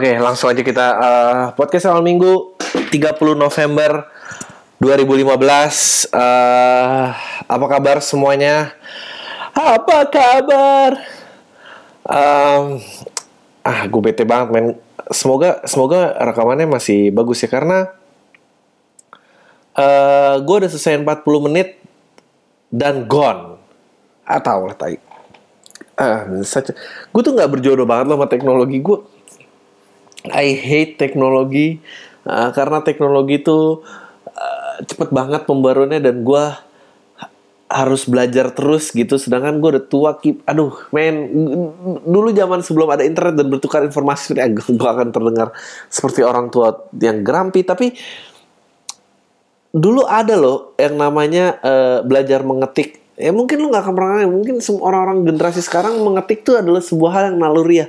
[0.00, 2.56] Oke, langsung aja kita uh, podcast awal minggu
[2.88, 4.08] 30 November
[4.80, 6.08] 2015.
[6.08, 7.12] Uh,
[7.44, 8.72] apa kabar semuanya?
[9.52, 11.04] Apa kabar?
[12.08, 12.80] Um,
[13.60, 14.66] ah, gue bete banget, men.
[15.12, 17.92] Semoga semoga rekamannya masih bagus ya karena
[19.76, 21.76] uh, gue udah selesai 40 menit
[22.72, 23.60] dan gone.
[24.24, 24.96] Atau lah tai.
[26.00, 29.19] Ah, gue tuh nggak berjodoh banget loh sama teknologi gue
[30.28, 31.80] I hate teknologi
[32.28, 33.80] uh, karena teknologi itu
[34.28, 36.44] uh, cepet banget pembaruannya dan gue
[37.70, 39.14] harus belajar terus gitu.
[39.16, 41.30] Sedangkan gue udah tua keep aduh men
[42.02, 45.48] dulu zaman sebelum ada internet dan bertukar informasi seperti gue akan terdengar
[45.86, 47.94] seperti orang tua yang gerampi tapi
[49.70, 52.98] dulu ada loh yang namanya uh, belajar mengetik.
[53.20, 57.10] Ya mungkin lu nggak akan pernah mungkin semua orang-orang generasi sekarang mengetik tuh adalah sebuah
[57.14, 57.88] hal yang naluri ya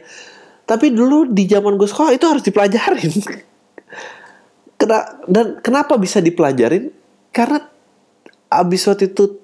[0.72, 3.12] tapi dulu di zaman gue sekolah itu harus dipelajarin.
[4.80, 6.88] Kena, dan kenapa bisa dipelajarin?
[7.36, 7.60] Karena
[8.48, 9.36] abis waktu itu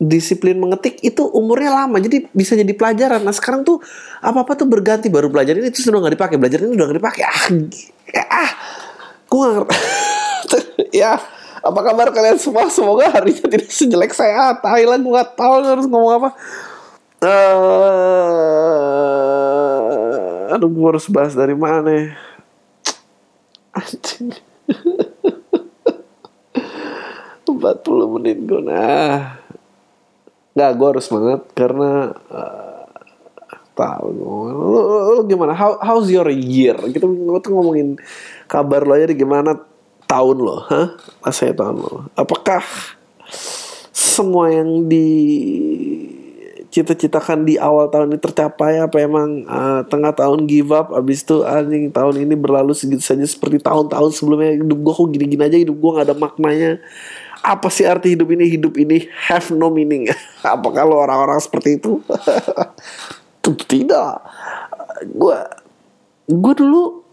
[0.00, 2.00] disiplin mengetik itu umurnya lama.
[2.00, 3.20] Jadi bisa jadi pelajaran.
[3.20, 3.84] Nah sekarang tuh
[4.24, 5.12] apa apa tuh berganti.
[5.12, 6.36] Baru pelajaran itu sudah nggak dipakai.
[6.40, 7.22] Belajar ini udah nggak dipakai.
[7.28, 7.44] Ah
[8.32, 8.50] ah
[9.28, 9.68] gue gak
[11.04, 11.20] ya
[11.60, 12.72] apa kabar kalian semua?
[12.72, 14.16] Semoga harinya tidak sejelek.
[14.16, 16.30] Saya ah, Thailand gue gak tahu harus ngomong apa
[17.22, 17.30] uh,
[20.52, 22.12] aduh gue harus bahas dari mana
[23.72, 24.36] anjing.
[27.62, 29.38] 40 menit gue nah.
[30.52, 32.84] Nggak gue harus semangat karena uh,
[33.72, 35.56] tahu lu, lu, gimana?
[35.56, 36.76] How how's your year?
[36.92, 37.06] Gitu,
[37.40, 37.96] tuh ngomongin
[38.44, 39.56] kabar lo aja gimana
[40.04, 40.92] tahun lo hah?
[41.24, 42.60] Masa tahun lo apakah
[43.92, 45.08] semua yang di
[46.72, 51.44] cita-citakan di awal tahun ini tercapai apa emang uh, tengah tahun give up abis itu
[51.44, 54.56] anjing tahun ini berlalu segitu saja seperti tahun-tahun sebelumnya.
[54.56, 56.80] Hidup gue kok gini-gini aja hidup gue gak ada maknanya.
[57.44, 58.48] Apa sih arti hidup ini?
[58.48, 60.08] Hidup ini have no meaning.
[60.40, 62.00] Apa kalau orang-orang seperti itu?
[63.44, 64.12] Tidak.
[65.12, 65.36] Gue
[66.32, 67.04] gue dulu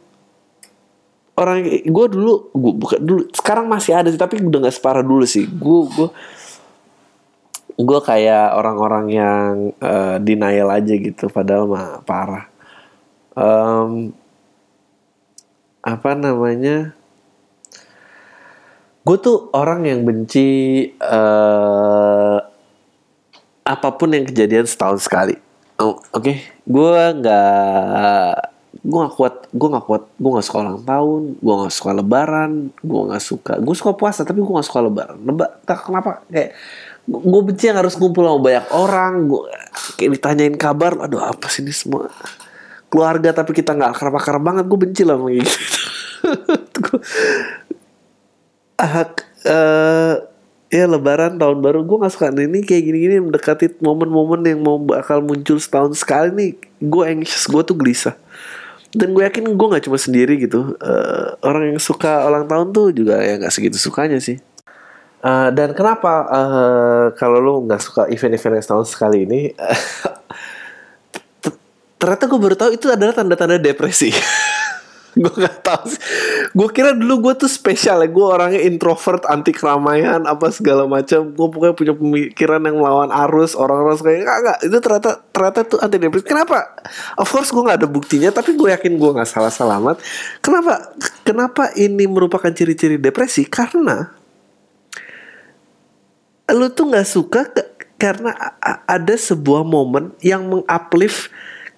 [1.36, 5.28] orang gue dulu gue bukan dulu sekarang masih ada sih tapi udah gak separah dulu
[5.28, 5.44] sih.
[5.52, 6.08] Gue gue
[7.80, 12.52] gue kayak orang-orang yang uh, denial aja gitu padahal mah parah.
[13.40, 14.12] Um,
[15.80, 16.92] apa namanya?
[19.08, 22.38] Gue tuh orang yang benci uh,
[23.64, 25.40] apa pun yang kejadian setahun sekali.
[25.80, 26.20] Oh, oke?
[26.20, 26.60] Okay?
[26.70, 28.36] gue nggak
[28.80, 32.52] gue gak kuat gue gak kuat gue gak suka ulang tahun gue gak suka lebaran
[32.80, 35.18] gue gak suka gue suka puasa tapi gue gak suka lebaran.
[35.26, 36.22] Leba, kenapa?
[36.30, 36.54] Kayak
[37.09, 39.14] gue benci yang harus ngumpul sama banyak orang.
[39.25, 39.50] Gue
[39.97, 42.14] kayak ditanyain kabar aduh apa sih ini semua?
[42.90, 45.58] Keluarga tapi kita nggak akrab akrab banget gue benci lah kayak gitu.
[49.40, 50.19] Uh,
[50.68, 52.28] ya lebaran tahun baru gue nggak suka.
[52.31, 56.52] Nah, ini kayak gini-gini mendekati momen-momen yang mau bakal muncul setahun sekali nih.
[56.84, 58.16] Gue anxious gue tuh gelisah.
[58.92, 60.75] Dan gue yakin gue nggak cuma sendiri gitu.
[60.80, 64.44] Uh, orang yang suka ulang tahun tuh juga ya nggak segitu sukanya sih
[65.19, 69.52] Uh, dan kenapa uh, kalau lu nggak suka event-event yang setahun sekali ini?
[72.00, 74.16] ternyata gue baru tahu itu adalah tanda-tanda depresi.
[75.19, 75.91] gue nggak tahu.
[76.56, 78.07] Gue kira dulu gue tuh spesial ya.
[78.07, 81.36] Gue orangnya introvert, anti keramaian, apa segala macam.
[81.36, 83.59] Gue pokoknya punya pemikiran yang melawan arus.
[83.59, 84.57] Orang-orang kayak nggak nggak.
[84.72, 86.24] Itu ternyata ternyata tuh anti depresi.
[86.24, 86.80] Kenapa?
[87.19, 90.00] Of course gue nggak ada buktinya, tapi gue yakin gue nggak salah selamat.
[90.40, 90.96] Kenapa?
[91.28, 93.44] Kenapa ini merupakan ciri-ciri depresi?
[93.44, 94.19] Karena
[96.54, 97.64] lu tuh nggak suka ke,
[98.00, 98.32] karena
[98.88, 101.28] ada sebuah momen yang menguplift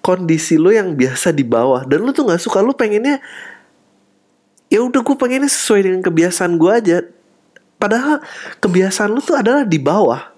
[0.02, 1.82] kondisi lu yang biasa di bawah.
[1.82, 3.18] Dan lu tuh nggak suka lu pengennya
[4.72, 6.96] ya udah gue pengennya sesuai dengan kebiasaan gue aja.
[7.76, 8.22] Padahal
[8.62, 10.30] kebiasaan lu tuh adalah di bawah.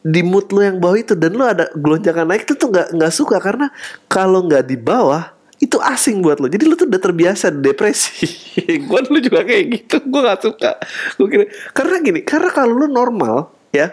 [0.00, 3.12] Di mood lu yang bawah itu dan lu ada gelonjakan naik itu tuh nggak nggak
[3.12, 3.36] suka.
[3.36, 3.68] Karena
[4.08, 8.24] kalau nggak di bawah itu asing buat lo jadi lo tuh udah terbiasa depresi.
[8.88, 10.80] Gue dulu juga kayak gitu gue nggak suka.
[11.20, 11.44] Gue kira
[11.76, 13.90] karena gini karena kalau lo normal ya.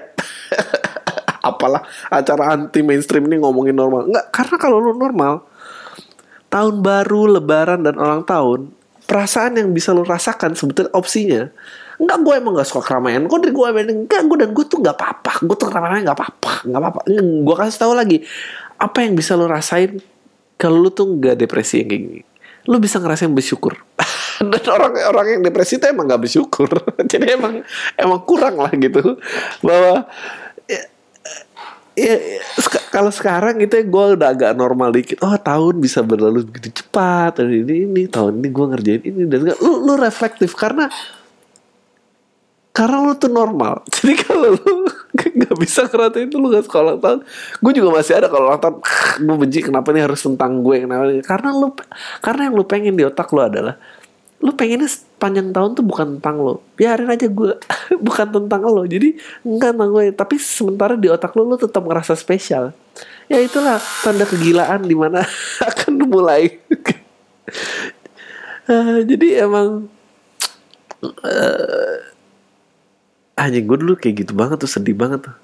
[1.48, 4.10] Apalah acara anti mainstream ini ngomongin normal.
[4.10, 5.48] Nggak karena kalau lu normal
[6.48, 8.72] tahun baru lebaran dan ulang tahun
[9.08, 11.48] perasaan yang bisa lu rasakan sebetulnya opsinya
[11.98, 13.26] Enggak gue emang gak suka keramaian.
[13.26, 15.42] Kok dari gue emang Enggak gue dan gue tuh gak apa-apa.
[15.42, 17.00] Gue tuh keramaian gak apa-apa Gak apa-apa.
[17.18, 18.22] Gue kasih tahu lagi
[18.78, 19.98] Apa yang bisa lo rasain
[20.62, 22.22] Kalau lu tuh gak depresi yang kayak gini?
[22.70, 23.82] Lu bisa ngerasain bersyukur
[24.54, 26.70] dan orang-orang yang depresi itu emang gak bersyukur.
[27.12, 27.64] Jadi emang
[27.98, 29.18] emang kurang lah gitu.
[29.66, 30.06] Bahwa
[30.70, 30.82] ya,
[31.98, 32.38] ya, ya,
[32.94, 35.22] kalau sekarang itu gue udah agak normal dikit.
[35.26, 37.42] Oh tahun bisa berlalu begitu cepat.
[37.42, 40.90] Dan ini ini tahun ini gue ngerjain ini dan lu lu reflektif karena
[42.78, 43.82] karena lu tuh normal.
[43.98, 44.74] Jadi kalau lu
[45.18, 47.20] nggak bisa ngerasain itu lu gak sekolah ulang tahun.
[47.58, 48.76] Gue juga masih ada kalau ulang tahun
[49.18, 51.26] gue benci kenapa ini harus tentang gue kenapa ini?
[51.26, 51.74] karena lu
[52.22, 53.82] karena yang lu pengen di otak lu adalah
[54.38, 54.86] lu pengennya
[55.18, 57.58] panjang tahun tuh bukan tentang lo biarin aja gue
[58.06, 62.14] bukan tentang lo jadi enggak tentang gue tapi sementara di otak lu lu tetap ngerasa
[62.14, 62.74] spesial.
[63.28, 65.26] Ya itulah tanda kegilaan di mana
[65.70, 66.54] akan mulai.
[68.68, 69.88] Eh, jadi emang
[73.40, 75.36] anjing gue dulu kayak gitu banget tuh sedih banget tuh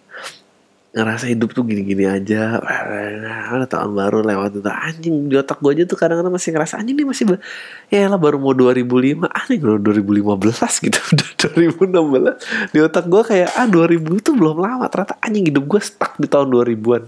[0.94, 2.62] ngerasa hidup tuh gini-gini aja.
[3.50, 4.70] Ada tahun baru lewat itu.
[4.70, 7.26] Anjing di otak gue aja tuh kadang-kadang masih ngerasa anjing ini masih
[7.90, 11.00] ya lah baru mau 2005 anjing baru 2015 gitu.
[11.18, 11.30] Udah
[12.38, 14.86] 2016 di otak gue kayak ah 2000 tuh belum lama.
[14.86, 17.04] Ternyata anjing hidup gue stuck di tahun 2000-an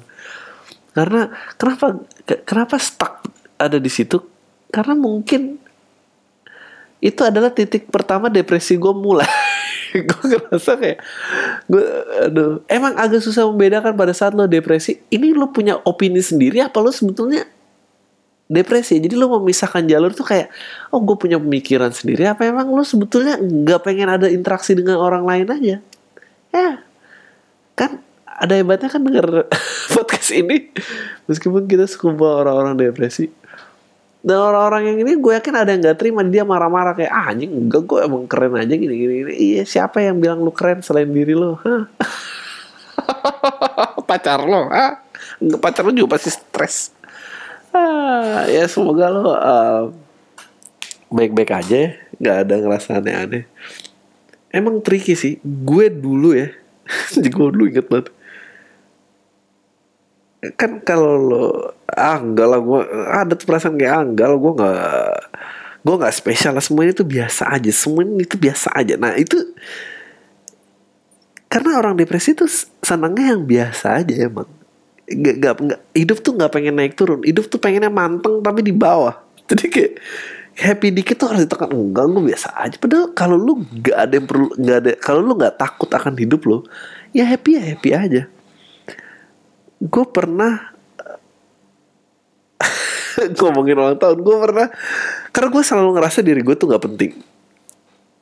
[0.96, 1.28] karena
[1.60, 1.86] kenapa
[2.24, 3.20] ke- kenapa stuck
[3.60, 4.24] ada di situ?
[4.72, 5.60] Karena mungkin
[7.04, 9.28] itu adalah titik pertama depresi gue mulai
[10.10, 11.00] gue ngerasa kayak
[11.70, 11.86] gue
[12.30, 15.02] aduh emang agak susah membedakan pada saat lo depresi.
[15.12, 17.46] Ini lo punya opini sendiri apa lo sebetulnya
[18.50, 18.98] depresi?
[19.02, 20.52] Jadi lo memisahkan jalur tuh kayak
[20.94, 22.26] oh gue punya pemikiran sendiri.
[22.26, 25.76] Apa emang lo sebetulnya nggak pengen ada interaksi dengan orang lain aja?
[26.52, 26.70] Ya
[27.76, 29.48] kan ada hebatnya kan denger
[29.96, 30.72] podcast ini.
[31.30, 33.32] Meskipun kita sekumpulan orang-orang depresi
[34.26, 37.54] dan orang-orang yang ini gue yakin ada yang gak terima dia marah-marah kayak ah, anjing
[37.54, 39.34] enggak gue emang keren aja gini gini, gini.
[39.38, 41.86] iya siapa yang bilang lu keren selain diri lo Hah?
[44.02, 45.06] pacar lo ah
[45.38, 46.96] Enggak, pacar lo juga pasti stres.
[47.76, 49.92] Ah, ya semoga lo uh,
[51.12, 53.44] baik-baik aja ya nggak ada ngerasa aneh-aneh.
[54.48, 56.56] Emang tricky sih gue dulu ya
[57.20, 58.16] gue dulu inget banget
[60.54, 61.46] kan kalau lo
[61.90, 65.14] ah enggak lah gue ada tuh perasaan kayak ah enggak lah gue nggak
[65.86, 68.94] gue nggak spesial lah semuanya itu biasa aja semuanya itu biasa aja.
[68.98, 69.38] Nah itu
[71.50, 72.50] karena orang depresi tuh
[72.82, 74.50] senangnya yang biasa aja emang.
[75.06, 78.74] Nggak nggak nggak hidup tuh nggak pengen naik turun hidup tuh pengennya manteng tapi di
[78.74, 79.14] bawah.
[79.50, 79.94] Jadi kayak
[80.58, 82.76] happy dikit tuh harus ditekan enggak gue biasa aja.
[82.82, 86.42] Padahal kalau lu nggak ada yang perlu nggak ada kalau lu nggak takut akan hidup
[86.50, 86.66] lo
[87.16, 88.22] ya happy ya happy aja
[89.86, 90.74] gue pernah
[93.40, 94.68] ngomongin ulang tahun gue pernah
[95.30, 97.12] karena gue selalu ngerasa diri gue tuh nggak penting.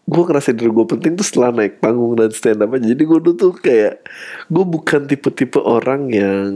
[0.04, 2.86] Gue ngerasa diri gue penting tuh setelah naik panggung dan stand up aja.
[2.92, 4.04] Jadi gue dulu tuh kayak
[4.52, 6.50] gue bukan tipe-tipe orang yang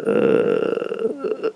[0.00, 1.52] uh,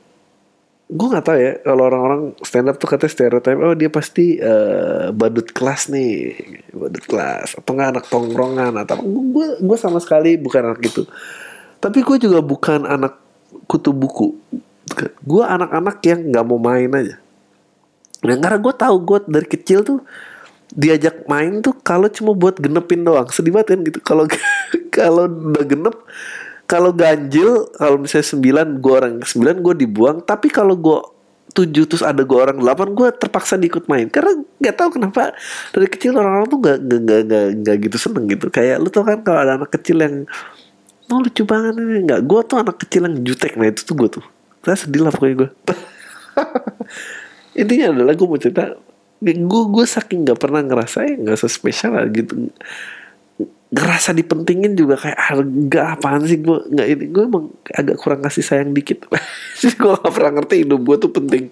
[0.89, 5.09] gue nggak tahu ya kalau orang-orang stand up tuh katanya stereotype oh dia pasti uh,
[5.17, 6.37] badut kelas nih.
[6.77, 7.57] Badut kelas.
[7.57, 11.09] Atau nggak anak tongkrongan atau gue gue sama sekali bukan anak gitu
[11.79, 13.19] tapi gue juga bukan anak
[13.71, 14.35] kutu buku.
[15.23, 17.17] Gue anak-anak yang nggak mau main aja.
[18.27, 19.99] Nah karena gue tahu gue dari kecil tuh
[20.75, 23.31] diajak main tuh kalau cuma buat genepin doang.
[23.31, 23.99] Sedih banget kan gitu.
[24.03, 24.25] Kalau
[24.97, 25.97] kalau udah genep
[26.69, 30.17] kalau ganjil kalau misalnya sembilan gue orang sembilan gue dibuang.
[30.27, 30.99] Tapi kalau gue
[31.49, 34.11] tujuh terus ada gue orang delapan gue terpaksa diikut main.
[34.11, 35.31] Karena nggak tahu kenapa
[35.71, 38.51] dari kecil orang-orang tuh nggak nggak nggak gitu seneng gitu.
[38.51, 40.27] Kayak lu tau kan kalau ada anak kecil yang
[41.09, 43.57] oh lucu banget nggak gue tuh anak kecil yang jutek.
[43.57, 44.25] Nah itu tuh gue tuh.
[44.65, 45.51] Saya sedih lah pokoknya gue
[47.63, 48.79] intinya adalah gue mau cerita
[49.19, 52.53] gue gue saking nggak pernah ngerasa ya nggak spesial lah gitu.
[53.69, 58.21] Ngerasa dipentingin juga kayak ah, nggak apaan sih gue nggak ini gue emang agak kurang
[58.23, 59.09] kasih sayang dikit.
[59.61, 61.45] Jadi gue gak pernah ngerti hidup gue tuh penting.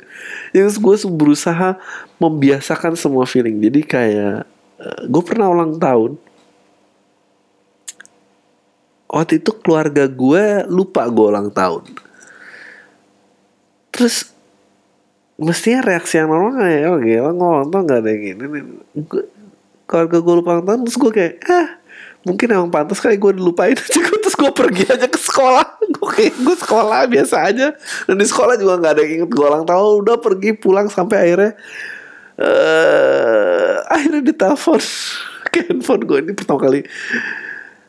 [0.55, 1.77] Yang gue berusaha
[2.23, 3.59] membiasakan semua feeling.
[3.59, 4.47] Jadi kayak
[5.09, 6.21] gue pernah ulang tahun
[9.07, 11.85] waktu itu keluarga gue lupa gue ulang tahun.
[13.95, 14.35] Terus
[15.37, 18.63] mestinya reaksi yang normal kayak oh gila ngomong tuh nggak ada yang gini nih.
[19.07, 19.23] Gue,
[19.87, 21.69] keluarga gue lupa ulang tahun terus gue kayak ah
[22.27, 23.79] mungkin emang pantas kali gue dilupain.
[23.79, 25.67] Aja terus gue pergi aja ke sekolah.
[25.97, 27.71] Gue kayak gue sekolah biasa aja.
[28.11, 30.03] Dan di sekolah juga nggak ada yang inget gue ulang tahun.
[30.03, 31.53] Udah pergi pulang sampai akhirnya
[32.43, 34.83] uh, akhirnya ditelepon.
[35.55, 36.83] Ke handphone gue ini pertama kali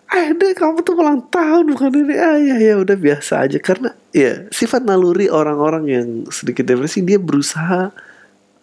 [0.07, 3.59] ah deh kamu tuh ulang tahun bukan ini ah ya udah biasa aja.
[3.59, 7.91] Karena ya sifat naluri orang-orang yang sedikit depresi dia berusaha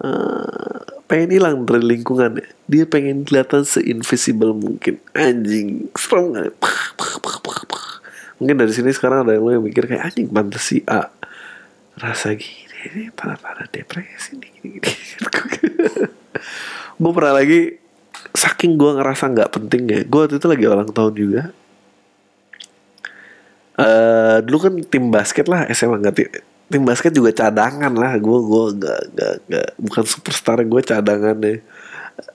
[0.01, 2.49] uh, pengen hilang dari lingkungan ya.
[2.65, 4.97] dia pengen kelihatan se-invisible mungkin.
[5.13, 6.53] Anjing serem
[8.39, 11.07] mungkin dari sini sekarang ada yang mikir kayak anjing pantas si A
[11.95, 14.93] rasa gini ini tanda-tanda depresi nih gini, gini.
[17.01, 17.61] gue pernah lagi
[18.35, 20.01] saking gue ngerasa nggak penting ya.
[20.05, 21.43] Gue waktu itu lagi ulang tahun juga.
[23.79, 28.13] Eh dulu kan tim basket lah SMA nggak ti- tim basket juga cadangan lah.
[28.19, 31.59] Gue gue nggak nggak nggak bukan superstar gue cadangan deh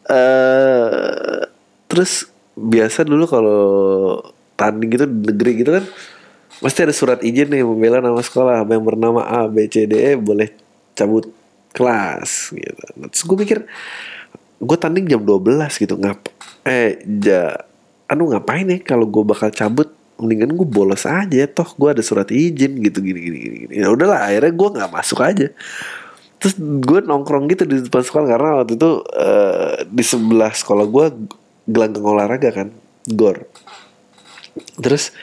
[0.09, 1.39] eh
[1.87, 2.27] terus
[2.59, 3.63] biasa dulu kalau
[4.59, 5.85] tanding gitu negeri gitu kan
[6.59, 10.11] pasti ada surat izin nih membela nama sekolah yang bernama A B C D E
[10.19, 10.51] boleh
[10.91, 11.31] cabut
[11.71, 12.83] kelas gitu.
[13.07, 13.59] Terus gue mikir
[14.59, 16.19] gue tanding jam 12 gitu ngap
[16.67, 17.55] eh ja
[18.09, 19.93] anu ngapain ya kalau gue bakal cabut?
[20.19, 24.27] Mendingan gue bolos aja toh gue ada surat izin gitu gini gini gini, ya udahlah
[24.27, 25.47] akhirnya gue nggak masuk aja.
[26.43, 31.05] Terus gue nongkrong gitu di depan sekolah karena waktu itu eh, di sebelah sekolah gue
[31.71, 32.67] gelanggang olahraga kan
[33.07, 33.47] gor.
[34.75, 35.15] Terus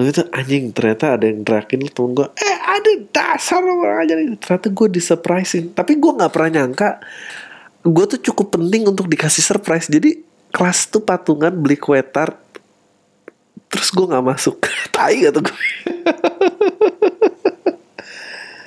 [0.00, 4.88] itu anjing ternyata ada yang teriakin temen gue eh ada dasar orang aja ternyata gue
[4.92, 7.00] di surprising tapi gue nggak pernah nyangka
[7.86, 9.86] gue tuh cukup penting untuk dikasih surprise.
[9.86, 10.18] Jadi
[10.50, 12.38] kelas tuh patungan beli kue tart
[13.70, 14.56] terus gue nggak masuk.
[14.94, 15.56] Tai gak tuh gue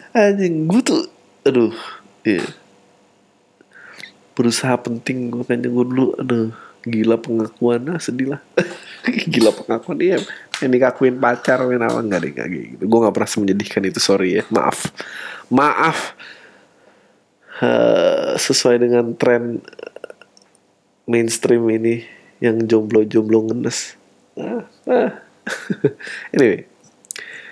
[0.09, 1.01] anjing gue tuh
[1.43, 1.75] aduh
[2.23, 2.43] iya.
[4.35, 6.51] Berusaha penting gue kayaknya gue dulu aduh
[6.87, 7.83] gila pengakuan.
[7.91, 8.41] Ah sedih lah.
[9.31, 10.17] Gila pengakuan iya.
[10.63, 12.83] Yang dikakuin pacar main apa enggak deh kayak gitu.
[12.87, 14.43] Gue nggak pernah menyedihkan itu sorry ya.
[14.47, 14.87] Maaf.
[15.51, 16.15] Maaf
[17.59, 19.59] Eh, sesuai dengan tren
[21.03, 22.07] mainstream ini
[22.39, 23.99] yang jomblo-jomblo ngenes.
[24.39, 25.11] Ah, ah.
[26.35, 26.63] anyway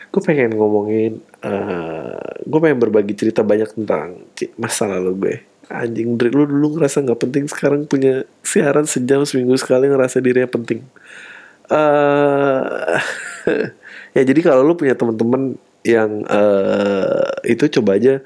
[0.08, 4.24] gue pengen ngomongin eh gue pengen berbagi cerita banyak tentang
[4.56, 5.36] masa lalu gue.
[5.68, 10.48] Anjing Dri, lu dulu ngerasa nggak penting sekarang punya siaran sejam seminggu sekali ngerasa dirinya
[10.48, 10.80] penting.
[11.68, 12.96] Eh
[14.16, 18.24] ya jadi kalau lu punya teman-teman yang eh itu coba aja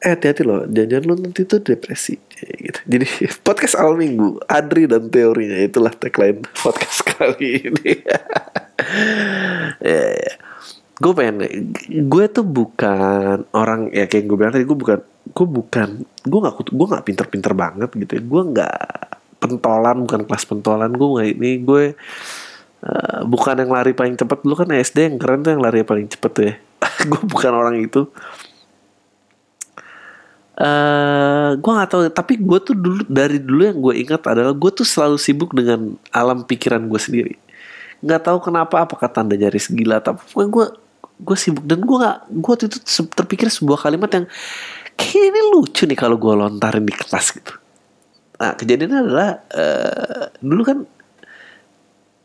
[0.00, 0.64] eh hati-hati loh.
[0.64, 2.16] Jangan lu nanti tuh depresi.
[2.40, 2.80] Gitu.
[2.88, 3.04] jadi
[3.46, 4.40] podcast awal minggu.
[4.48, 5.60] Adri dan teorinya.
[5.60, 7.92] Itulah tagline podcast kali ini.
[9.80, 10.34] Ya, ya.
[10.96, 11.36] gue pengen
[12.08, 15.04] gue tuh bukan orang ya kayak gue bilang tadi gue bukan
[15.36, 18.22] gue bukan gue nggak gue nggak pinter-pinter banget gitu ya.
[18.24, 18.80] gue nggak
[19.36, 20.90] pentolan bukan kelas pentolan.
[20.96, 21.84] Gue nggak ini gue
[22.88, 26.08] eh, bukan yang lari paling cepat dulu kan SD yang keren tuh yang lari paling
[26.08, 26.54] cepet tuh ya.
[27.12, 28.08] Gue bukan orang itu
[30.60, 34.70] eh gue nggak tahu tapi gue tuh dulu dari dulu yang gue ingat adalah gue
[34.76, 37.34] tuh selalu sibuk dengan alam pikiran gue sendiri.
[38.04, 40.66] Nggak tahu kenapa apakah tanda nyaris gila tapi gue
[41.20, 41.64] gue sibuk.
[41.64, 42.76] Dan gue nggak gue waktu itu
[43.08, 44.28] terpikir sebuah kalimat yang
[45.00, 47.56] kayaknya ini lucu nih kalau gue lontarin di kelas gitu.
[48.36, 50.78] Nah kejadiannya adalah eh dulu kan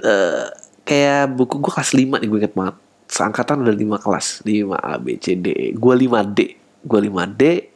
[0.04, 0.48] eh
[0.84, 2.76] kayak buku gue kelas 5 nih gue inget banget.
[3.08, 4.44] Seangkatan ada 5 kelas.
[4.44, 5.68] 5 A B C D E.
[5.72, 6.40] Gue 5 D.
[6.84, 7.72] Gue 5 D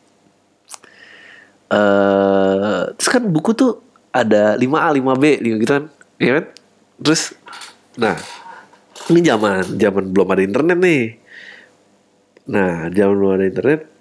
[1.69, 5.85] eh terus kan buku tuh ada 5A, 5B, 5 gitu kan.
[6.17, 6.45] Iya kan?
[6.99, 7.21] Terus
[7.97, 8.17] nah,
[9.13, 11.03] ini zaman zaman belum ada internet nih.
[12.49, 13.99] Nah, zaman belum ada internet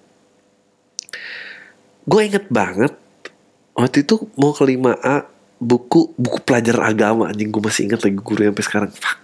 [2.08, 2.96] gue inget banget
[3.76, 5.28] waktu itu mau ke 5A
[5.60, 9.18] buku buku pelajaran agama anjing gue masih inget lagi guru sampai sekarang fuck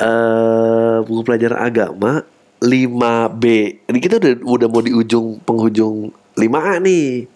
[0.00, 2.24] eh buku pelajaran agama
[2.64, 3.44] 5B
[3.84, 6.08] ini kita udah udah mau di ujung penghujung
[6.40, 7.28] 5A nih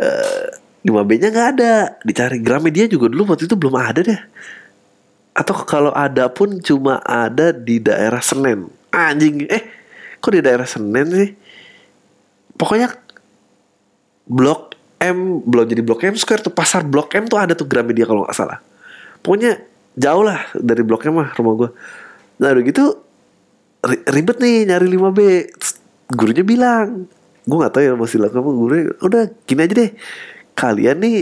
[0.00, 0.46] eh
[0.84, 1.74] 5B nya nggak ada.
[2.04, 4.20] Dicari Gramedia juga dulu waktu itu belum ada deh.
[5.34, 8.68] Atau kalau ada pun cuma ada di daerah Senen.
[8.94, 9.62] Anjing eh
[10.20, 11.30] kok di daerah Senen sih?
[12.54, 12.92] Pokoknya
[14.24, 18.06] Blok M belum jadi Blok M Square tuh pasar Blok M tuh ada tuh Gramedia
[18.06, 18.62] kalau nggak salah.
[19.24, 19.58] Pokoknya
[19.94, 21.70] jauh lah dari Blok M mah rumah gue
[22.42, 22.84] nah udah gitu
[23.86, 25.18] ri- ribet nih nyari 5B
[25.54, 25.74] Terus
[26.10, 27.06] gurunya bilang
[27.44, 28.50] gue nggak tahu ya masih lakukan apa.
[28.50, 29.90] Gurunya udah gini aja deh.
[30.56, 31.16] Kalian nih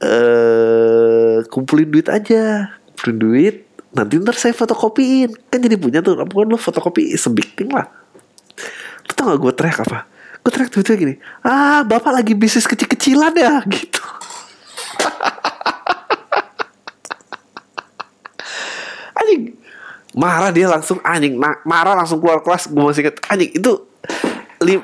[0.00, 2.72] eh kumpulin duit aja.
[2.96, 3.56] Kumpulin duit
[3.92, 5.30] nanti ntar saya fotokopiin.
[5.52, 7.84] Kan jadi punya tuh pokoknya lo fotokopi sebig thing lah.
[9.04, 10.08] Lo tau gak gue teriak apa?
[10.40, 13.60] Gue teriak tuh gini ah bapak lagi bisnis kecil-kecilan ya?
[13.72, 14.00] Gitu.
[19.18, 19.42] Anjing.
[20.16, 21.36] Marah dia langsung anjing.
[21.36, 23.72] Ma- marah langsung keluar kelas gue masih inget anjing itu
[24.64, 24.82] lim,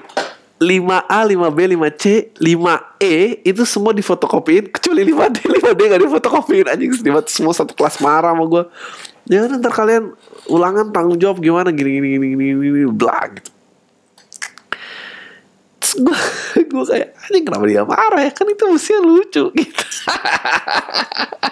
[0.63, 2.05] 5A, 5B, 5C,
[2.39, 8.31] 5E itu semua difotokopiin kecuali 5D, 5D gak difotokopiin anjing sedih semua satu kelas marah
[8.31, 8.65] sama gue.
[9.27, 10.15] Ya ntar kalian
[10.47, 13.51] ulangan tanggung jawab gimana gini gini gini, gini, gini bla gitu.
[15.83, 16.19] Terus gue
[16.71, 19.87] gue kayak anjing kenapa dia marah ya kan itu mestinya lucu gitu.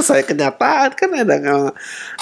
[0.00, 1.36] sesuai kenyataan kan ada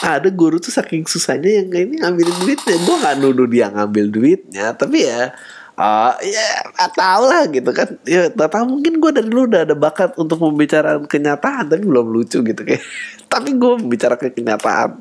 [0.03, 4.73] ada guru tuh saking susahnya yang ini ngambilin duitnya gue nggak nuduh dia ngambil duitnya
[4.75, 5.33] tapi ya
[5.77, 8.01] Ah, ya nggak tahu lah gitu kan.
[8.09, 12.17] Ya nggak tahu mungkin gue dari dulu udah ada bakat untuk membicarakan kenyataan tapi belum
[12.17, 12.81] lucu gitu kayak.
[13.33, 14.97] tapi gue membicarakan kenyataan.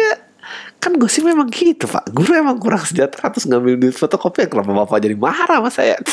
[0.00, 0.12] Ya
[0.80, 4.72] kan gue sih memang gitu pak guru emang kurang sejahtera terus ngambil duit fotokopi kenapa
[4.72, 6.00] bapak jadi marah sama saya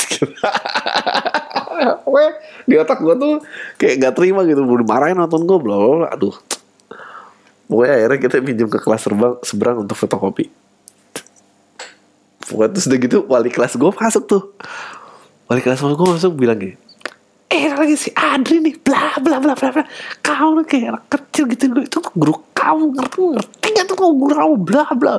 [2.07, 2.31] Weh,
[2.65, 3.33] di otak gue tuh
[3.77, 4.61] kayak gak terima gitu.
[4.65, 6.35] Mau dimarahin nonton gue belum aduh.
[7.67, 10.47] Pokoknya akhirnya kita pinjam ke kelas seberang, seberang untuk fotokopi.
[12.47, 14.43] Pokoknya terus udah gitu wali kelas gue masuk tuh.
[15.51, 16.87] Wali kelas gue masuk bilang gini
[17.47, 19.83] eh lagi si Adri nih bla bla bla bla bla.
[20.27, 24.85] Nih kayak anak kecil gitu itu guru kamu ngerti ngerti gak tuh kamu guru bla
[24.93, 25.15] bla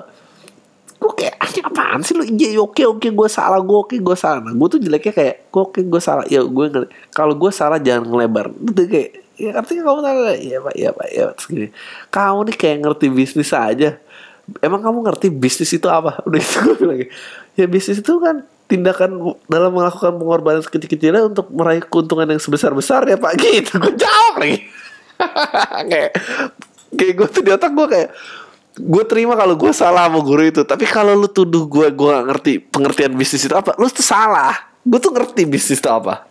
[0.99, 2.27] gue kayak anjing apaan sih lu?
[2.27, 4.43] Iya oke oke gue salah gue oke gue salah.
[4.43, 6.25] Nah gue tuh jeleknya kayak gue oke gue salah.
[6.27, 6.67] Ya gue
[7.15, 8.51] kalau gue salah jangan ngelebar.
[8.51, 11.71] Itu kayak ya artinya kamu tahu ya pak ya pak ya segini
[12.11, 13.91] kamu nih kayak ngerti bisnis aja.
[14.59, 16.19] Emang kamu ngerti bisnis itu apa?
[16.27, 16.99] Udah itu gue bilang
[17.55, 23.17] ya bisnis itu kan tindakan dalam melakukan pengorbanan sekecil-kecilnya untuk meraih keuntungan yang sebesar-besar ya
[23.17, 23.39] pak.
[23.43, 24.67] Gitu gue jawab lagi.
[25.91, 26.13] Kayak
[26.95, 28.09] kayak gue tuh di otak gue kayak
[28.79, 30.63] gue terima kalau gue salah sama guru itu.
[30.63, 34.55] Tapi kalau lu tuduh gue gue gak ngerti pengertian bisnis itu apa lu tuh salah.
[34.87, 36.31] Gue tuh ngerti bisnis itu apa.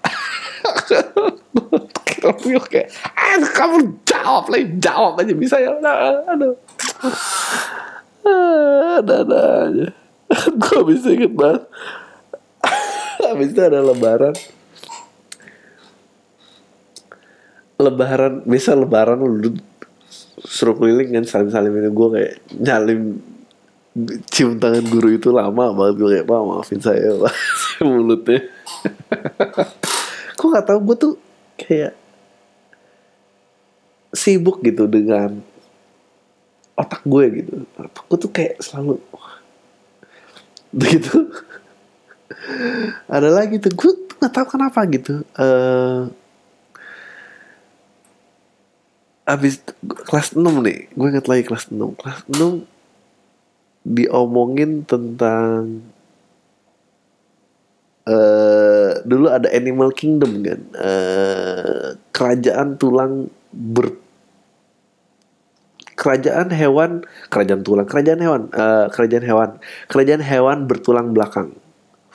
[2.23, 3.77] Aduh kamu
[4.07, 5.75] jawab lagi jawab aja bisa ya.
[5.77, 6.53] Aduh aduh.
[8.97, 9.17] Ada
[9.69, 9.87] aja.
[10.61, 11.63] Gue bisa inget banget.
[13.27, 14.35] Habis itu ada lebaran.
[17.77, 19.53] Lebaran bisa lebaran lu
[20.37, 23.01] suruh keliling kan salim salim ini gue kayak nyalim
[24.29, 25.95] cium tangan guru itu lama banget.
[25.97, 27.33] Gue kayak pak maafin saya pak.
[27.87, 28.39] Mulutnya.
[30.37, 31.13] Gue nggak tahu gue tuh
[31.57, 31.93] kayak
[34.13, 35.41] sibuk gitu dengan
[36.77, 37.53] otak gue gitu.
[37.73, 39.01] Otak gue tuh kayak selalu
[40.69, 41.33] begitu.
[43.15, 43.91] Ada lagi tuh gue
[44.21, 45.25] nggak tahu kenapa gitu.
[45.33, 46.13] Uh,
[49.27, 52.63] abis kelas 6 nih gue inget lagi kelas 6 kelas 6
[53.87, 55.83] diomongin tentang
[58.07, 60.59] uh, dulu ada Animal Kingdom kan?
[60.75, 63.95] Uh, kerajaan tulang ber
[65.97, 67.01] kerajaan hewan
[67.33, 69.49] kerajaan tulang kerajaan hewan uh, kerajaan hewan
[69.87, 71.55] kerajaan hewan bertulang belakang.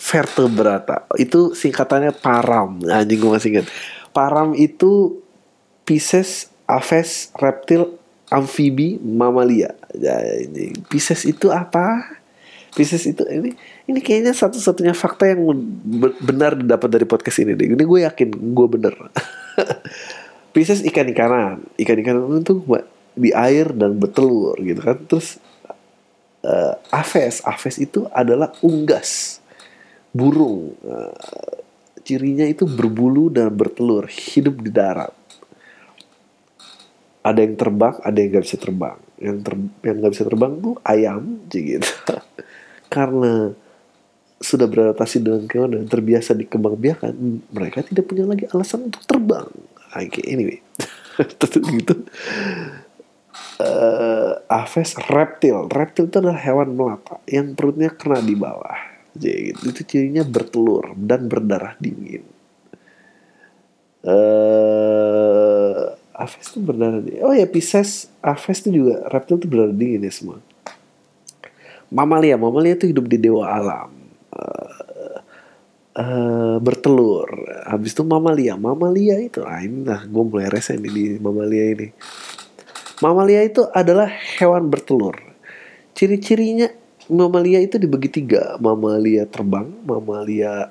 [0.02, 1.06] Vertebrata.
[1.14, 2.82] Itu singkatannya param.
[2.90, 3.66] Anjing gue masih ingat.
[4.10, 5.22] Param itu
[5.86, 7.98] Pisces aves reptil
[8.32, 9.76] amfibi mamalia.
[9.92, 12.16] Ya, ini Pisces itu apa?
[12.72, 13.52] Pisces itu ini
[13.84, 15.44] ini kayaknya satu-satunya fakta yang
[16.24, 17.76] benar didapat dari podcast ini deh.
[17.76, 18.94] Ini gue yakin gue bener.
[20.56, 22.64] Pisces ikan-ikanan ikan-ikanan itu
[23.12, 24.96] di air dan bertelur gitu kan.
[25.04, 25.36] Terus
[26.48, 27.44] uh, aves.
[27.44, 29.40] Aves itu adalah unggas.
[30.16, 30.72] Burung.
[30.80, 31.12] Uh,
[32.02, 35.14] cirinya itu berbulu dan bertelur hidup di darat
[37.22, 39.54] ada yang terbang ada yang nggak bisa terbang yang ter
[39.86, 41.90] yang nggak bisa terbang tuh ayam gitu
[42.94, 43.54] karena
[44.42, 47.14] sudah beradaptasi dengan kewan dan terbiasa dikembangbiakan
[47.54, 49.46] mereka tidak punya lagi alasan untuk terbang
[49.94, 50.58] oke okay, anyway
[51.78, 51.94] gitu
[53.62, 55.68] uh, Aves reptil.
[55.70, 58.78] Reptil itu adalah hewan melata yang perutnya kena di bawah.
[59.12, 59.60] Jadi gitu.
[59.68, 62.24] itu cirinya bertelur dan berdarah dingin.
[64.02, 65.21] Uh,
[66.22, 67.22] Aves itu berdarah dingin.
[67.26, 70.38] Oh ya Pisces, Aves itu juga reptil itu berdarah dingin ya semua.
[71.92, 73.90] Mamalia, mamalia itu hidup di dewa alam.
[74.32, 75.18] Uh,
[75.98, 77.28] uh, bertelur.
[77.68, 81.88] Habis itu mamalia, mamalia itu, ah ini lah gue mulai rese nih di mamalia ini
[83.02, 84.06] Mamalia itu adalah
[84.38, 85.18] hewan bertelur.
[85.90, 86.70] Ciri-cirinya
[87.10, 88.54] mamalia itu dibagi tiga.
[88.62, 90.70] Mamalia terbang, mamalia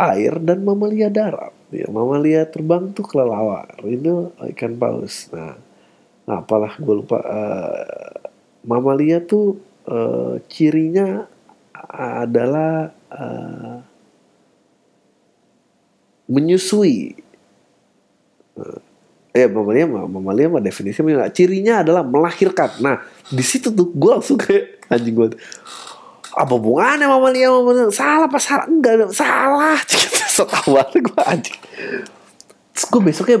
[0.00, 1.52] air, dan mamalia darat.
[1.68, 3.76] Ya, mamalia terbang tuh kelelawar.
[3.84, 5.28] Itu ikan paus.
[5.30, 5.60] Nah,
[6.24, 7.20] nah apalah gue lupa.
[7.20, 8.16] Uh,
[8.64, 11.28] mamalia tuh uh, cirinya
[11.92, 13.84] adalah uh,
[16.26, 17.20] menyusui.
[18.56, 18.80] Uh,
[19.30, 22.98] eh mamalia mamalia mah definisinya cirinya adalah melahirkan nah
[23.30, 25.38] di situ tuh gue langsung kayak anjing gue
[26.30, 28.66] apa hubungannya mamalia mamalia salah pas salah?
[28.70, 29.78] Enggak salah.
[30.30, 31.60] Setahu banget gue anjing.
[32.74, 33.38] Terus gue besoknya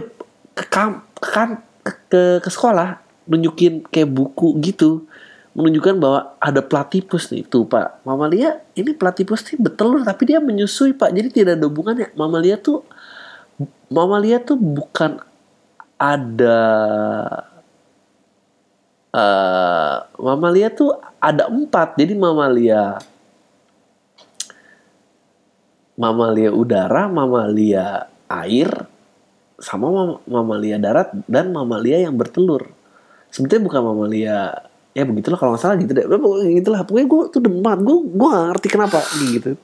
[0.58, 1.48] ke kam ke, kam,
[1.86, 2.98] ke, ke, ke sekolah
[3.30, 5.06] nunjukin kayak buku gitu.
[5.50, 7.46] Menunjukkan bahwa ada platipus nih.
[7.46, 8.02] Tuh pak.
[8.02, 11.14] Mamalia ini platipus nih betelur tapi dia menyusui pak.
[11.14, 12.10] Jadi tidak ada hubungannya.
[12.18, 12.82] Mamalia tuh
[13.90, 15.20] mamalia tuh bukan
[16.00, 16.58] ada
[19.14, 22.98] uh, mamalia tuh ada empat jadi mamalia
[26.00, 28.72] mamalia udara, mamalia air,
[29.60, 32.72] sama mam- mamalia darat dan mamalia yang bertelur.
[33.28, 34.36] Sebetulnya bukan mamalia
[34.96, 36.08] ya begitulah kalau nggak salah gitu deh.
[36.08, 36.80] Pokoknya gitulah.
[36.88, 37.78] Pokoknya gue tuh demat.
[37.84, 39.60] Gue gue ngerti kenapa gitu.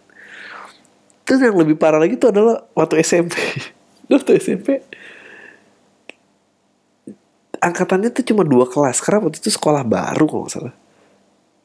[1.26, 3.34] Terus yang lebih parah lagi tuh adalah waktu SMP.
[4.12, 4.84] waktu SMP
[7.66, 10.74] angkatannya tuh cuma dua kelas karena waktu itu sekolah baru kalau nggak salah.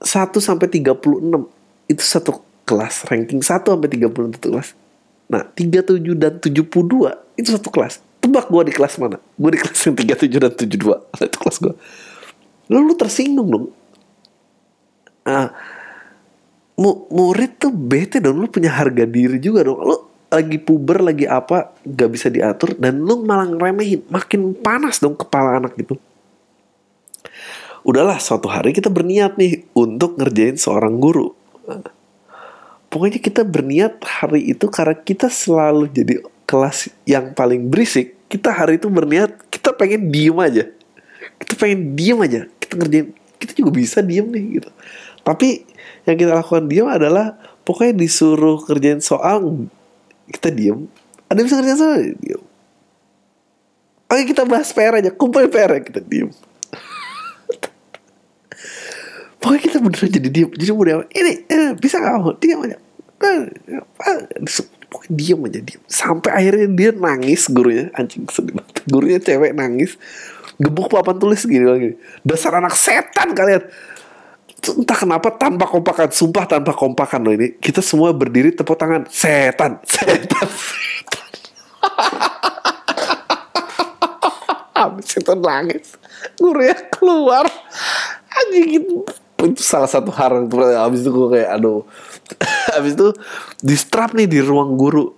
[0.02, 1.46] 1 sampai 36
[1.86, 4.74] itu satu kelas ranking 1 sampai 30 satu kelas.
[5.30, 8.02] Nah, 37 dan 72 itu satu kelas.
[8.22, 9.18] Tebak gue di kelas mana?
[9.18, 10.94] Gue di kelas yang 37 dan 72.
[11.26, 11.74] Itu kelas gue.
[12.70, 13.66] Lalu lu tersinggung dong.
[15.26, 15.50] Ah,
[16.78, 18.38] mu murid tuh bete dong.
[18.38, 19.82] Lu punya harga diri juga dong.
[19.82, 22.74] Lu lagi puber, lagi apa, gak bisa diatur.
[22.80, 24.08] Dan lu malah ngeremehin.
[24.08, 26.00] Makin panas dong kepala anak gitu.
[27.84, 31.34] Udahlah suatu hari kita berniat nih untuk ngerjain seorang guru.
[32.88, 38.16] Pokoknya kita berniat hari itu karena kita selalu jadi kelas yang paling berisik.
[38.32, 40.64] Kita hari itu berniat kita pengen diem aja.
[41.42, 42.48] Kita pengen diem aja.
[42.60, 43.08] Kita ngerjain.
[43.42, 44.70] Kita juga bisa diem nih gitu.
[45.26, 45.66] Tapi
[46.06, 47.34] yang kita lakukan diem adalah
[47.66, 49.42] pokoknya disuruh kerjain soal
[50.32, 50.88] kita diem.
[51.28, 52.42] Ada bisa kerjain soal diem.
[54.12, 55.12] Oke kita bahas PR aja.
[55.12, 56.32] Kumpulin PR kita diem.
[59.40, 60.50] Pokoknya kita beneran jadi diem.
[60.52, 62.78] Jadi mau dia ini eh, bisa gak mau diam aja.
[63.22, 63.40] Eh,
[64.92, 65.82] Pokoknya diem aja diem.
[65.88, 68.76] Sampai akhirnya dia nangis gurunya anjing sedih banget.
[68.92, 69.96] Gurunya cewek nangis.
[70.60, 71.96] Gebuk papan tulis gini lagi.
[72.28, 73.64] Dasar anak setan kalian.
[74.62, 77.58] Entah kenapa tanpa kompakan, sumpah tanpa kompakan loh ini.
[77.58, 79.10] Kita semua berdiri tepuk tangan.
[79.10, 81.28] Setan, setan, setan.
[84.78, 85.98] Habis itu nangis.
[86.38, 87.50] Gurunya keluar.
[88.32, 89.02] Anjing itu
[89.50, 90.46] itu salah satu hal
[90.78, 91.82] habis itu gue kayak aduh
[92.78, 93.10] habis itu
[93.66, 95.10] distrap nih di ruang guru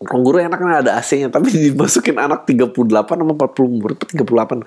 [0.00, 4.64] ruang guru enaknya ada AC-nya tapi dimasukin anak 38 sama 40 murid 38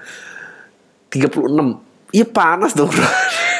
[1.09, 2.91] 36 iya panas dong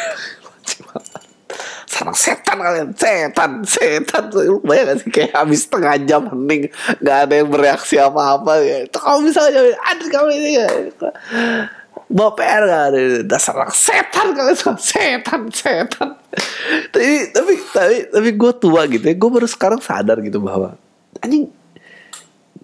[1.96, 4.24] sarang setan kalian setan setan.
[4.36, 6.68] Lu bayang gak sih kayak habis setengah jam hening
[7.00, 8.78] nggak ada yang bereaksi apa apa ya.
[8.84, 10.68] Itu kamu bisa aja ada kamu ini ya.
[12.12, 16.10] Bawa PR gak ada dasar setan kalian setan setan.
[16.92, 20.76] Tapi tapi tapi tapi gue tua gitu ya gue baru sekarang sadar gitu bahwa
[21.24, 21.48] anjing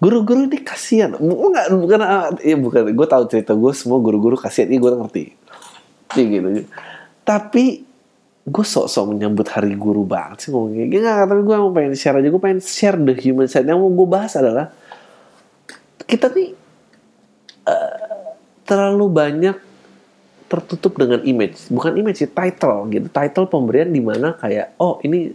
[0.01, 1.15] guru-guru ini kasihan.
[1.15, 1.99] Nggak bukan
[2.43, 2.81] ya bukan.
[2.91, 4.67] Gue tahu cerita gue semua guru-guru kasihan.
[4.67, 5.23] Ini gue ngerti.
[6.19, 6.67] Ya, gitu.
[7.23, 7.87] Tapi
[8.41, 12.17] gue sok-sok menyambut hari guru banget sih ngomongnya gak, gak tapi gue mau pengen share
[12.17, 12.29] aja.
[12.33, 13.69] Gue pengen share the human side.
[13.69, 14.73] Yang mau gue bahas adalah
[16.09, 16.49] kita nih
[17.69, 18.33] uh,
[18.65, 19.55] terlalu banyak
[20.49, 21.69] tertutup dengan image.
[21.69, 23.07] Bukan image sih title gitu.
[23.13, 25.29] Title pemberian di mana kayak oh ini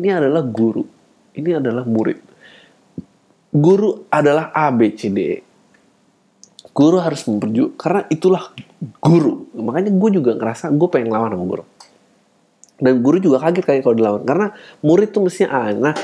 [0.00, 0.84] ini adalah guru.
[1.36, 2.16] Ini adalah murid.
[3.52, 5.38] Guru adalah A B C D E.
[6.72, 8.48] Guru harus memperju karena itulah
[9.04, 9.44] guru.
[9.52, 11.75] Makanya gue juga ngerasa gue pengen lawan sama guru
[12.76, 14.22] dan guru juga kaget kayak kalau dilawan.
[14.24, 14.46] Karena
[14.84, 15.94] murid tuh mestinya A nah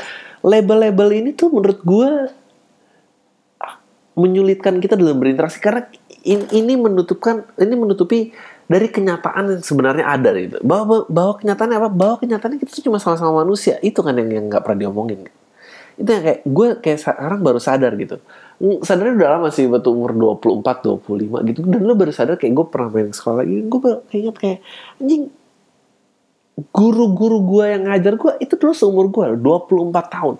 [0.42, 2.10] label-label ini tuh menurut gue
[4.16, 5.60] menyulitkan kita dalam berinteraksi.
[5.60, 5.88] Karena
[6.26, 8.32] ini menutupkan ini menutupi
[8.68, 10.56] dari kenyataan yang sebenarnya ada gitu.
[10.64, 11.90] Bahwa bahwa kenyataannya apa?
[11.92, 13.76] Bahwa kenyataannya kita tuh cuma sama-sama manusia.
[13.84, 15.28] Itu kan yang yang nggak pernah diomongin.
[15.96, 18.16] Itu yang kayak gue kayak sekarang baru sadar gitu.
[18.86, 21.58] Sadarnya udah lama sih waktu umur 24 25 gitu.
[21.68, 23.56] Dan lo baru sadar kayak gue pernah main sekolah lagi.
[23.66, 24.58] Gue baru ingat kayak
[25.02, 25.41] anjing
[26.58, 30.36] guru-guru gue yang ngajar gue itu dulu seumur gue 24 tahun.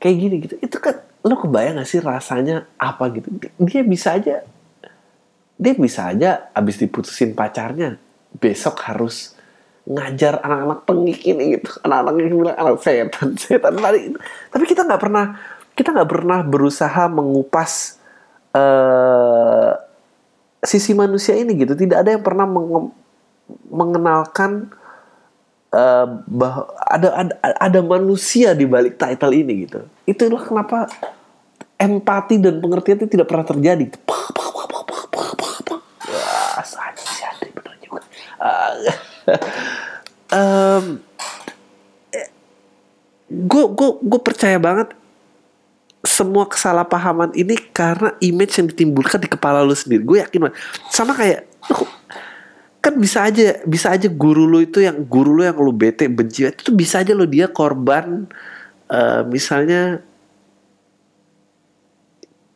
[0.00, 0.54] Kayak gini gitu.
[0.60, 3.28] Itu kan lo kebayang gak sih rasanya apa gitu?
[3.60, 4.44] Dia bisa aja
[5.60, 8.00] dia bisa aja abis diputusin pacarnya
[8.32, 9.36] besok harus
[9.84, 11.72] ngajar anak-anak pengik ini gitu.
[11.84, 13.72] Anak-anak yang bilang anak setan setan.
[13.80, 14.00] Tadi
[14.52, 15.24] tapi kita nggak pernah
[15.72, 17.96] kita nggak pernah berusaha mengupas
[18.52, 19.72] uh,
[20.60, 21.72] sisi manusia ini gitu.
[21.72, 22.92] Tidak ada yang pernah menge
[23.66, 24.70] mengenalkan
[25.74, 26.06] uh,
[26.90, 29.80] ada, ada ada manusia di balik title ini gitu.
[30.06, 30.90] Itulah kenapa
[31.80, 33.86] empati dan pengertian itu tidak pernah terjadi.
[40.30, 41.02] Um,
[43.26, 44.94] gue gue gue percaya banget
[46.06, 50.06] semua kesalahpahaman ini karena image yang ditimbulkan di kepala lu sendiri.
[50.06, 50.56] Gue yakin banget.
[50.88, 51.44] Sama kayak
[52.80, 56.48] kan bisa aja bisa aja guru lu itu yang guru lu yang lu bete benci
[56.48, 58.24] itu bisa aja lo dia korban
[58.88, 60.00] uh, misalnya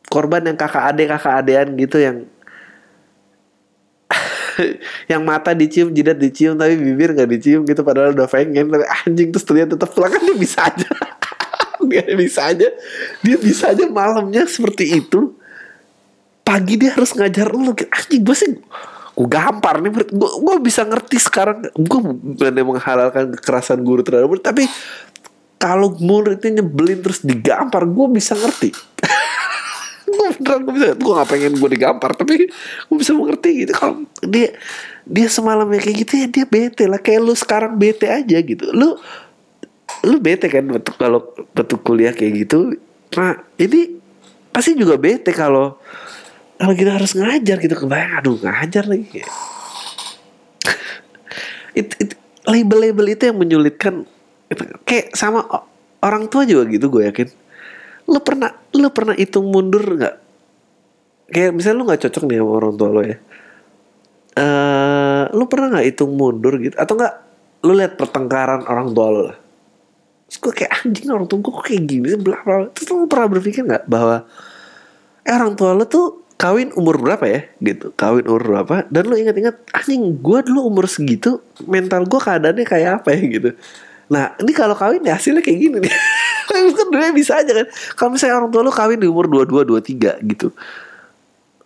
[0.09, 2.25] korban yang kakak ade kakak adean gitu yang
[5.11, 9.29] yang mata dicium jidat dicium tapi bibir nggak dicium gitu padahal udah pengen tapi anjing
[9.31, 10.11] terus ternyata tetap pulang.
[10.11, 10.89] Kan dia bisa aja.
[11.85, 12.65] Dia bisa aja
[13.21, 15.37] dia bisa aja malamnya seperti itu.
[16.41, 17.77] Pagi dia harus ngajar lu.
[17.77, 18.57] Anjing gue sih
[19.15, 21.71] gue gampar nih gue, gue bisa ngerti sekarang.
[21.71, 24.67] Gue bukan menghalalkan kekerasan guru terhadap murid tapi
[25.55, 28.75] kalau muridnya nyebelin terus digampar gue bisa ngerti.
[30.05, 32.45] Gue beneran gue bisa gue gak pengen gue digampar tapi
[32.87, 33.73] gue bisa mengerti gitu.
[33.73, 34.53] Kalau dia
[35.01, 37.01] dia semalam ya kayak gitu ya dia bete lah.
[37.01, 38.69] Kayak lu sekarang bete aja gitu.
[38.69, 38.93] Lu
[40.05, 41.25] lu bete kan betul kalau
[41.57, 42.77] betul kuliah kayak gitu?
[43.17, 43.97] Nah ini
[44.53, 45.81] pasti juga bete kalau
[46.55, 49.23] kalau kita harus ngajar gitu kebayang aduh ngajar lagi.
[51.75, 52.15] It, it,
[52.47, 54.07] label-label itu yang menyulitkan.
[54.87, 55.43] Kayak sama
[55.99, 57.27] orang tua juga gitu gue yakin.
[58.07, 60.15] Lu pernah lu pernah hitung mundur nggak?
[61.35, 63.17] Kayak misalnya lu nggak cocok nih sama orang tua lo ya.
[64.35, 66.75] Uh, lu pernah nggak hitung mundur gitu?
[66.79, 67.13] Atau nggak
[67.67, 69.37] lu lihat pertengkaran orang tua lo lah.
[70.31, 73.61] Terus gue kayak anjing orang tua gue kayak gini bla bla terus lu pernah berpikir
[73.61, 74.25] nggak bahwa
[75.25, 77.41] eh orang tua lo tuh kawin umur berapa ya?
[77.57, 78.85] Gitu kawin umur berapa?
[78.93, 83.49] Dan lu ingat-ingat anjing gue dulu umur segitu mental gue keadaannya kayak apa ya gitu.
[84.13, 85.93] Nah ini kalau kawin ya hasilnya kayak gini nih.
[86.49, 87.65] Kan dunia bisa aja kan.
[87.97, 90.53] Kalau misalnya orang tua lu kawin di umur 22 23 gitu.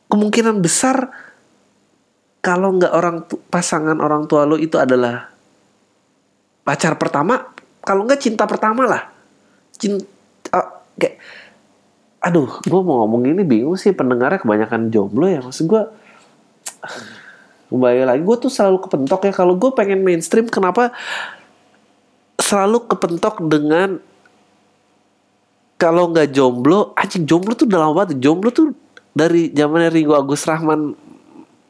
[0.08, 1.12] Kemungkinan besar
[2.40, 5.28] kalau nggak orang pasangan orang tua lu itu adalah
[6.64, 7.52] pacar pertama
[7.84, 9.12] kalau nggak cinta pertama lah.
[9.76, 10.08] Cinta
[10.56, 11.20] uh, kayak
[12.20, 15.84] aduh gue mau ngomong ini bingung sih pendengarnya kebanyakan jomblo ya maksud gue
[17.72, 20.92] kembali lagi gue tuh selalu kepentok ya kalau gue pengen mainstream kenapa
[22.40, 24.04] selalu kepentok dengan
[25.80, 28.20] kalau nggak jomblo, anjing jomblo tuh udah lama banget.
[28.20, 28.76] Jomblo tuh
[29.16, 30.92] dari zamannya Ringo Agus Rahman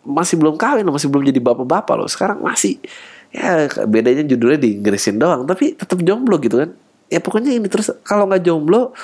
[0.01, 2.09] masih belum kawin, masih belum jadi bapak-bapak loh.
[2.09, 2.81] Sekarang masih
[3.29, 6.73] ya bedanya judulnya di Inggrisin doang, tapi tetap jomblo gitu kan.
[7.05, 8.97] Ya pokoknya ini terus kalau nggak jomblo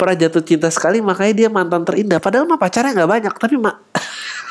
[0.00, 2.16] pernah jatuh cinta sekali makanya dia mantan terindah.
[2.16, 3.76] Padahal mah pacarnya nggak banyak, tapi mak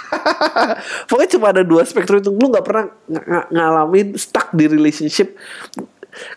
[1.09, 2.29] pokoknya cuma ada dua spektrum itu.
[2.33, 5.37] Lu nggak pernah ng ngalamin stuck di relationship.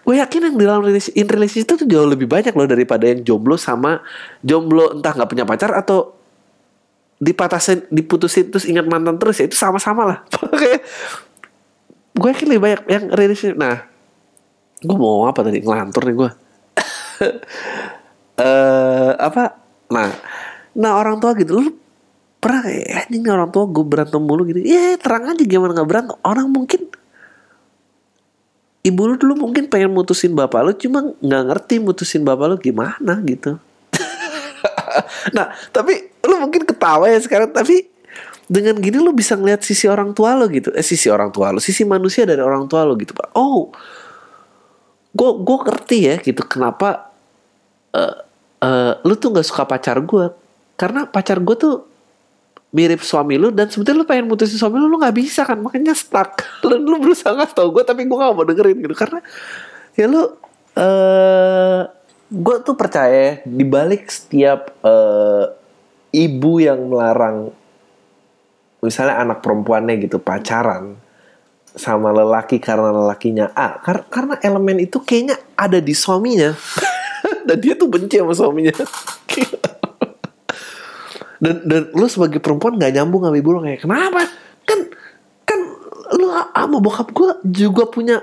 [0.04, 3.56] Gue yakin yang di dalam in relationship itu jauh lebih banyak loh daripada yang jomblo
[3.56, 4.04] sama
[4.44, 4.96] jomblo.
[4.96, 6.16] Entah nggak punya pacar atau
[7.22, 10.18] dipatasin diputusin terus ingat mantan terus ya itu sama-sama lah.
[10.52, 10.84] Oke,
[12.16, 13.56] gue yakin lebih banyak yang relationship.
[13.56, 13.88] Nah
[14.82, 15.64] gue mau apa tadi?
[15.64, 16.30] Ngelantur nih gue
[18.42, 19.56] uh, apa?
[19.94, 20.10] Nah.
[20.72, 21.70] Nah orang tua gitu lu
[22.42, 26.16] pernah kayak ini orang tua gue berantem mulu gitu ya terang aja gimana nggak berantem.
[26.26, 26.90] Orang mungkin
[28.82, 33.22] ibu lu dulu mungkin pengen mutusin bapak lu cuma nggak ngerti mutusin bapak lu gimana
[33.22, 33.56] gitu.
[35.36, 37.88] Nah tapi lu mungkin ketawa ya sekarang tapi
[38.50, 40.74] dengan gini lu bisa ngeliat sisi orang tua lo gitu.
[40.74, 43.32] Eh sisi orang tua lo sisi manusia dari orang tua lo gitu pak.
[43.38, 43.70] Oh
[45.12, 47.12] gue gue ngerti ya gitu kenapa
[47.92, 48.16] uh,
[48.62, 50.30] uh, lu tuh nggak suka pacar gue
[50.78, 51.74] karena pacar gue tuh
[52.72, 55.60] mirip suami lu dan sebetulnya lu pengen mutusin suami lu lu nggak bisa kan?
[55.60, 56.40] Makanya stuck.
[56.66, 58.96] Lu, lu berusaha nggak tau gue tapi gue gak mau dengerin gitu.
[58.96, 59.20] Karena
[59.92, 61.80] ya lu uh,
[62.32, 65.52] gue tuh percaya di balik setiap uh,
[66.16, 67.52] ibu yang melarang
[68.80, 70.96] misalnya anak perempuannya gitu pacaran
[71.72, 76.52] sama lelaki karena lelakinya A kar karena elemen itu kayaknya ada di suaminya
[77.44, 78.74] dan dia tuh benci sama suaminya.
[81.42, 84.30] Dan dan lu sebagai perempuan nggak nyambung sama ibu lu kayak kenapa?
[84.62, 84.94] Kan
[85.42, 85.58] kan
[86.14, 88.22] lu sama bokap gue juga punya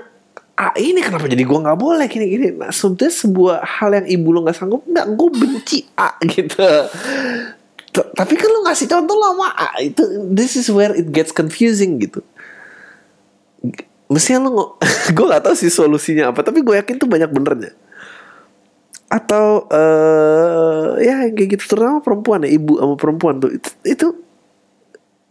[0.60, 4.28] ah ini kenapa jadi gue nggak boleh gini gini nah sebetulnya sebuah hal yang ibu
[4.28, 6.68] lu nggak sanggup nggak gue benci a gitu.
[7.90, 11.32] T tapi kan lu ngasih contoh lo sama a itu this is where it gets
[11.32, 12.20] confusing gitu.
[14.12, 14.76] Mestinya lu
[15.16, 17.72] gue gak tahu sih solusinya apa tapi gue yakin tuh banyak benernya
[19.10, 21.74] atau uh, ya kayak gitu.
[21.74, 23.50] Terutama perempuan ya ibu sama perempuan tuh.
[23.50, 24.06] Itu, itu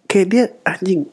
[0.05, 1.07] kayak dia anjing.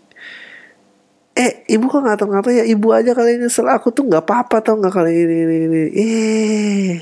[1.37, 3.47] Eh ibu kok ngata-ngata ya ibu aja kali ini.
[3.47, 5.83] Nyesel aku tuh nggak apa-apa tau nggak kali ini ini ini.
[5.95, 6.97] Eh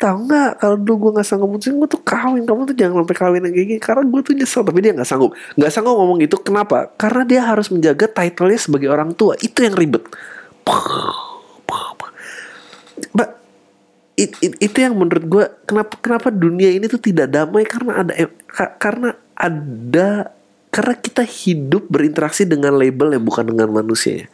[0.00, 2.48] tahu nggak kalau dulu gue nggak sanggup putusin gue tuh kawin.
[2.48, 3.80] Kamu tuh jangan sampai kawin kayak gini.
[3.82, 5.36] Karena gue tuh nyesel tapi dia nggak sanggup.
[5.60, 6.88] Nggak sanggup ngomong itu kenapa?
[6.96, 9.36] Karena dia harus menjaga title-nya sebagai orang tua.
[9.36, 10.08] Itu yang ribet.
[13.10, 13.28] Mbak,
[14.20, 18.12] it, it, itu yang menurut gue kenapa kenapa dunia ini tuh tidak damai karena ada
[18.76, 20.08] karena ada
[20.70, 24.28] karena kita hidup berinteraksi dengan label yang bukan dengan manusia ya.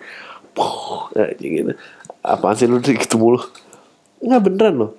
[1.38, 1.72] Gitu.
[2.20, 3.40] Apaan sih lu gitu mulu?
[4.20, 4.92] Nggak beneran loh.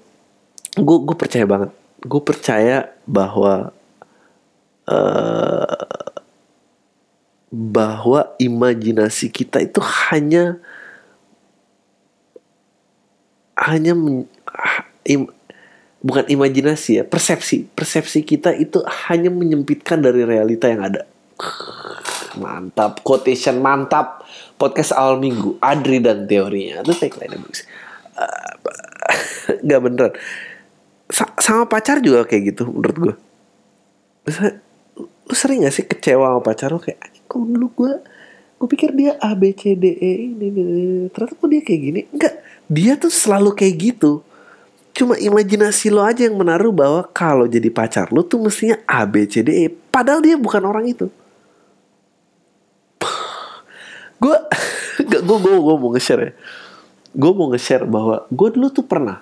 [0.79, 1.69] Gue gue percaya banget.
[2.01, 3.75] Gue percaya bahwa
[4.87, 6.17] uh,
[7.51, 10.61] bahwa imajinasi kita itu hanya
[13.57, 14.29] hanya men,
[15.07, 15.27] im,
[16.03, 17.67] bukan imajinasi ya persepsi.
[17.71, 21.05] Persepsi kita itu hanya menyempitkan dari realita yang ada.
[22.37, 24.23] Mantap quotation mantap.
[24.57, 26.81] Podcast awal minggu Adri dan teorinya.
[26.81, 27.65] Itu tagline bagus
[29.47, 30.13] nggak beneran.
[31.07, 33.13] Sa sama pacar juga kayak gitu menurut gue
[35.27, 36.83] lu sering gak sih kecewa sama pacar lu?
[36.83, 37.93] Kayak kok dulu gue
[38.57, 41.07] gue pikir dia A B C D E ini, ini, ini.
[41.11, 42.01] ternyata kok dia kayak gini?
[42.11, 42.33] Enggak
[42.67, 44.26] dia tuh selalu kayak gitu
[44.97, 49.29] cuma imajinasi lo aja yang menaruh bahwa kalau jadi pacar lo tuh mestinya A B
[49.29, 49.65] C D E.
[49.69, 51.05] Padahal dia bukan orang itu.
[54.17, 54.37] Gue
[55.05, 56.31] gue gue mau nge-share ya.
[57.13, 59.21] Gue mau nge-share bahwa gue dulu tuh pernah.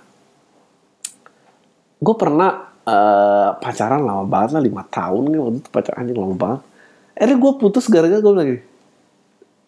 [1.99, 6.61] Gue pernah uh, pacaran lama banget lah lima tahun nih waktu itu pacaran lama banget.
[7.19, 8.57] Akhirnya gue putus gara-gara gue lagi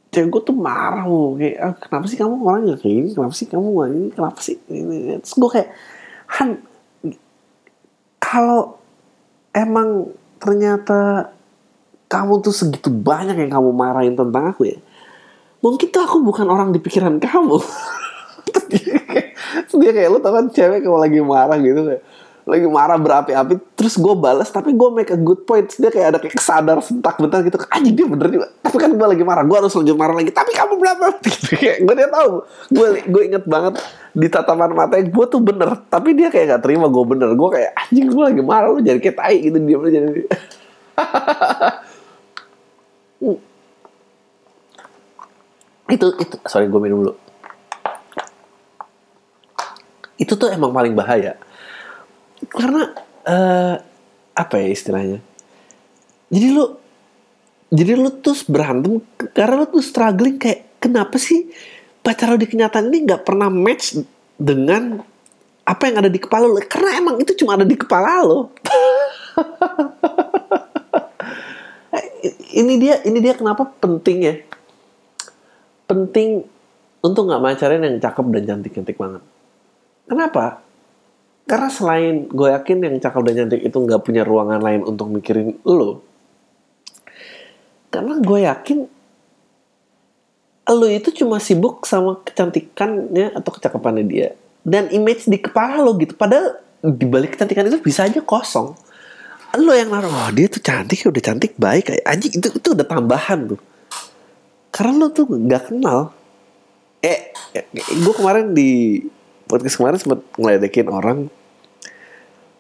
[0.08, 1.04] cewek gue tuh marah
[1.36, 3.10] kayak ah, kenapa sih kamu orang gak kayak gini?
[3.12, 4.56] Kenapa sih kamu gak ini kenapa sih?
[4.72, 5.70] Ini terus gue kayak
[6.36, 6.60] Han
[8.20, 8.76] kalau
[9.56, 11.32] emang ternyata
[12.12, 14.80] kamu tuh segitu banyak yang kamu marahin tentang aku ya
[15.62, 17.58] mungkin tuh aku bukan orang di pikiran kamu.
[19.78, 22.02] Dia kayak lu tau kan cewek kalau lagi marah gitu kayak
[22.48, 25.68] lagi marah berapi-api terus gue balas tapi gue make a good point.
[25.68, 27.60] Dia kayak ada kayak sadar sentak bentar gitu.
[27.68, 28.48] Anjing dia bener juga.
[28.64, 30.32] Tapi kan gue lagi marah gue harus lanjut marah lagi.
[30.32, 31.52] Tapi kamu berapa gitu.
[31.60, 32.48] kayak gue dia tahu.
[32.72, 33.84] Gue gue inget banget
[34.16, 35.76] di tatapan mata gue tuh bener.
[35.92, 37.36] Tapi dia kayak gak terima gue bener.
[37.36, 40.24] Gue kayak anjing gue lagi marah lu jadi kayak tai gitu dia jadi
[45.88, 47.20] itu itu sorry gue minum dulu.
[50.16, 51.36] Itu tuh emang paling bahaya
[52.58, 52.90] karena
[53.30, 53.76] uh,
[54.34, 55.20] apa ya istilahnya?
[56.34, 56.66] Jadi lu
[57.70, 58.98] jadi lu tuh berantem
[59.38, 61.54] karena lu tuh struggling kayak kenapa sih
[62.02, 64.00] pacar lo di kenyataan ini nggak pernah match
[64.40, 65.04] dengan
[65.68, 68.50] apa yang ada di kepala lo karena emang itu cuma ada di kepala lo.
[72.58, 74.36] Ini dia ini dia kenapa penting ya?
[75.86, 76.42] Penting
[77.06, 79.22] untuk nggak pacaran yang cakep dan cantik cantik banget.
[80.10, 80.67] Kenapa
[81.48, 85.56] karena selain gue yakin yang cakep dan cantik itu nggak punya ruangan lain untuk mikirin
[85.64, 86.04] lo
[87.88, 88.80] karena gue yakin
[90.68, 94.30] lo itu cuma sibuk sama kecantikannya atau kecakapannya dia.
[94.68, 98.76] Dan image di kepala lo gitu padahal di balik kecantikan itu bisa aja kosong.
[99.56, 102.04] Lo yang naruh oh dia tuh cantik udah cantik baik.
[102.04, 103.60] Anjing itu itu udah tambahan tuh
[104.78, 106.14] karena lo tuh nggak kenal.
[107.02, 109.02] Eh, eh gue kemarin di
[109.48, 111.32] podcast kemarin sempat ngeledekin orang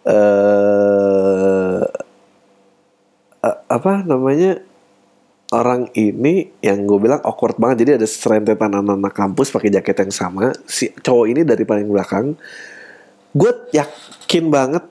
[0.07, 1.83] eh
[3.43, 4.63] uh, apa namanya
[5.51, 7.87] orang ini yang gue bilang awkward banget.
[7.87, 10.51] Jadi ada serentetan anak-anak kampus pakai jaket yang sama.
[10.67, 12.35] Si cowok ini dari paling belakang.
[13.31, 14.83] Gue yakin banget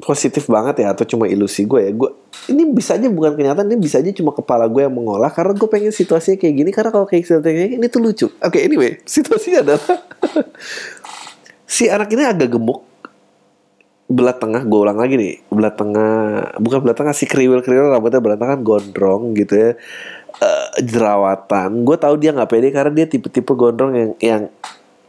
[0.00, 1.90] positif banget ya atau cuma ilusi gue ya.
[1.92, 2.10] Gue
[2.52, 5.68] ini bisa aja bukan kenyataan ini bisa aja cuma kepala gue yang mengolah karena gue
[5.68, 8.26] pengen situasinya kayak gini karena kalau kayak situasinya ini tuh lucu.
[8.28, 9.82] Oke okay, anyway situasinya adalah
[11.76, 12.84] si anak ini agak gemuk.
[14.06, 15.34] Belah tengah gue ulang lagi nih.
[15.50, 16.12] Belah tengah
[16.60, 19.70] bukan belah tengah si kriwil kriwil rambutnya belah tengah gondrong gitu ya.
[20.36, 21.82] Uh, jerawatan.
[21.82, 24.42] Gue tahu dia nggak pede karena dia tipe-tipe gondrong yang yang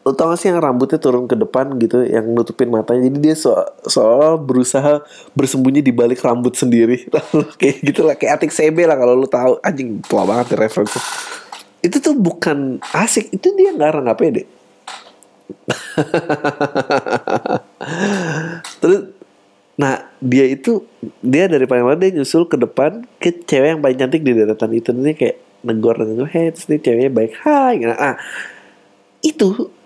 [0.07, 3.11] lo tau gak sih yang rambutnya turun ke depan gitu yang nutupin matanya?
[3.11, 3.51] Jadi dia so
[3.83, 5.03] soal berusaha
[5.35, 7.11] bersembunyi di balik rambut sendiri.
[7.59, 10.95] Kayak gitu lah kayak atik CB lah kalau lo tahu anjing tua banget ya referensi.
[11.83, 14.47] Itu tuh bukan asik itu dia nggak nggak pede.
[18.79, 19.19] Terus
[19.77, 20.89] Nah dia itu
[21.21, 24.73] Dia dari paling awal dia nyusul ke depan Ke cewek yang paling cantik di deretan
[24.73, 24.89] itu.
[24.89, 28.17] Ini kayak negor negor Hei terus ini ceweknya baik Hai nah, ah,
[29.21, 29.76] Itu it, it,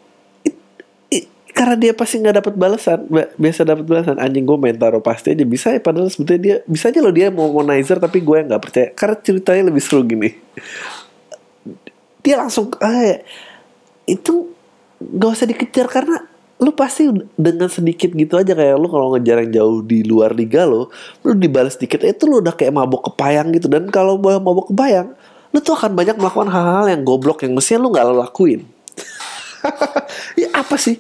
[1.52, 3.06] Karena dia pasti gak dapat balasan.
[3.12, 4.16] Biasa dapat balasan.
[4.18, 5.84] Anjing gue main taruh pasti aja Bisa ya.
[5.84, 8.88] Padahal sebetulnya dia Bisa aja loh dia mau womanizer Tapi gue yang gak percaya.
[8.96, 10.30] Karena ceritanya lebih seru gini.
[12.24, 13.20] Dia langsung ah,
[14.08, 14.56] Itu
[15.02, 16.30] Gak usah dikejar karena
[16.62, 18.54] lu pasti dengan sedikit gitu aja.
[18.54, 20.94] Kayak lu kalau ngejar yang jauh di luar liga lo
[21.26, 23.66] lu dibalas sedikit itu lu udah kayak mabok kepayang gitu.
[23.66, 25.18] Dan kalau mau mabok kepayang
[25.52, 28.62] lu tuh akan banyak melakukan hal-hal yang goblok yang mestinya lu nggak lakuin.
[30.42, 30.98] Ya apa sih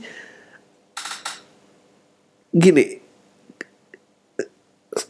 [2.52, 3.00] gini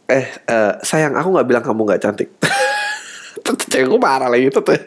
[0.06, 2.30] eh uh, sayang aku nggak bilang kamu nggak cantik.
[3.72, 4.78] Cewek gue marah lagi itu tuh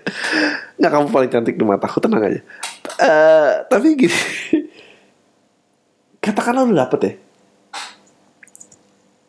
[0.80, 2.42] nggak kamu paling cantik di mataku tenang aja.
[2.96, 4.20] Uh, tapi gini
[6.24, 7.14] katakanlah lu dapet ya.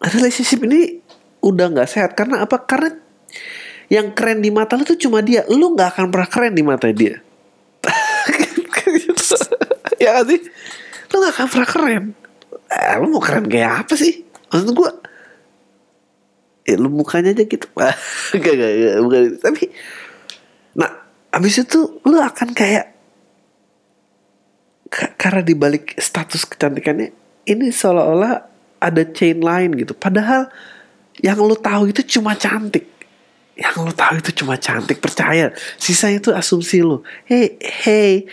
[0.06, 1.02] Relationship ini
[1.42, 2.62] udah nggak sehat karena apa?
[2.62, 2.94] Karena
[3.90, 5.42] yang keren di mata lu tuh cuma dia.
[5.50, 7.18] Lu nggak akan pernah keren di mata dia.
[9.96, 10.38] Ya gak sih?
[11.10, 12.04] Lu nggak akan pernah keren
[12.70, 14.22] eh, lu mau keren kayak apa sih?
[14.50, 14.90] Maksud gue
[16.66, 17.66] ya lu mukanya aja gitu.
[17.78, 19.38] Gak, gak, gak, bukan itu.
[19.38, 19.64] tapi
[20.76, 20.90] nah
[21.30, 22.90] abis itu lu akan kayak
[24.90, 27.14] ka- karena dibalik status kecantikannya
[27.46, 28.34] ini seolah-olah
[28.82, 29.94] ada chain lain gitu.
[29.94, 30.50] Padahal
[31.22, 32.84] yang lu tahu itu cuma cantik.
[33.56, 35.54] Yang lu tahu itu cuma cantik percaya.
[35.80, 37.00] Sisanya itu asumsi lu.
[37.24, 38.26] Hey hey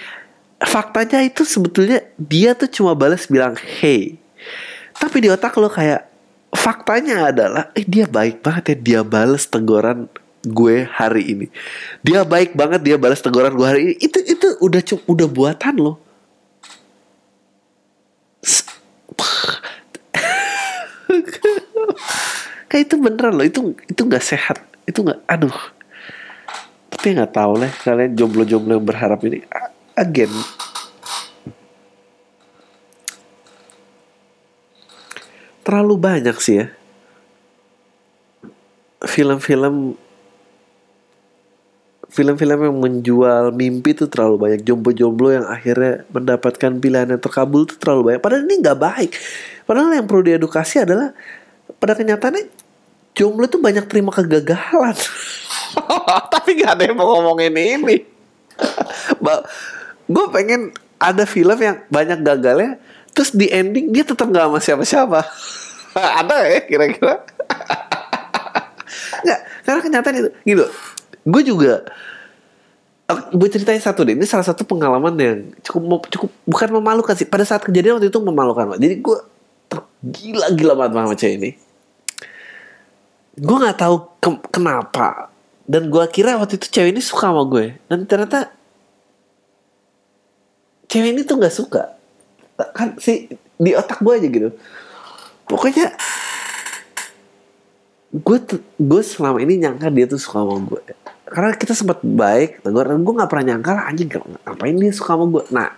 [0.63, 4.15] faktanya itu sebetulnya dia tuh cuma balas bilang hey
[4.97, 6.05] tapi di otak lo kayak
[6.53, 10.07] faktanya adalah eh dia baik banget ya dia balas teguran
[10.43, 11.47] gue hari ini.
[12.03, 13.93] Dia baik banget dia balas teguran gue hari ini.
[13.99, 15.99] Itu itu udah udah buatan lo.
[22.69, 24.59] Kayak itu beneran loh itu itu nggak sehat.
[24.83, 25.57] Itu nggak aduh.
[26.91, 29.43] Tapi nggak tahu lah kalian jomblo-jomblo yang berharap ini
[29.97, 30.31] again
[35.63, 36.67] terlalu banyak sih ya.
[39.03, 39.97] Film-film
[42.13, 44.61] film-film yang menjual mimpi tuh terlalu banyak.
[44.61, 48.21] Jomblo-jomblo yang akhirnya mendapatkan pilihan yang terkabul tuh terlalu banyak.
[48.21, 49.11] Padahal ini nggak baik.
[49.65, 51.15] Padahal yang perlu diedukasi adalah
[51.81, 52.53] pada kenyataannya
[53.17, 54.93] jomblo tuh banyak terima kegagalan.
[56.33, 57.97] Tapi nggak ada yang mau ngomongin ini.
[60.13, 60.69] Gue pengen
[61.01, 62.77] ada film yang banyak gagalnya
[63.13, 65.21] terus di ending dia tetap nggak sama siapa-siapa.
[66.19, 67.21] Ada ya kira-kira.
[69.23, 70.65] Nggak karena kenyataan itu gitu.
[71.23, 71.85] Gue juga
[73.13, 74.17] gue ceritain satu deh.
[74.17, 77.29] Ini salah satu pengalaman yang cukup cukup bukan memalukan sih.
[77.29, 79.17] Pada saat kejadian waktu itu memalukan jadi gue
[79.69, 81.49] tergila-gila banget sama cewek ini.
[83.37, 85.29] Gue nggak tahu ke- kenapa.
[85.63, 87.77] Dan gue kira waktu itu cewek ini suka sama gue.
[87.87, 88.51] Dan ternyata
[90.89, 91.83] cewek ini tuh nggak suka
[92.55, 94.49] kan si di otak gue aja gitu.
[95.49, 95.93] Pokoknya
[98.13, 98.37] gue
[98.77, 100.81] gue selama ini nyangka dia tuh suka sama gue
[101.33, 104.05] karena kita sempat baik gue gue nggak pernah nyangka lah anjing
[104.45, 105.73] ngapain dia suka sama gue nah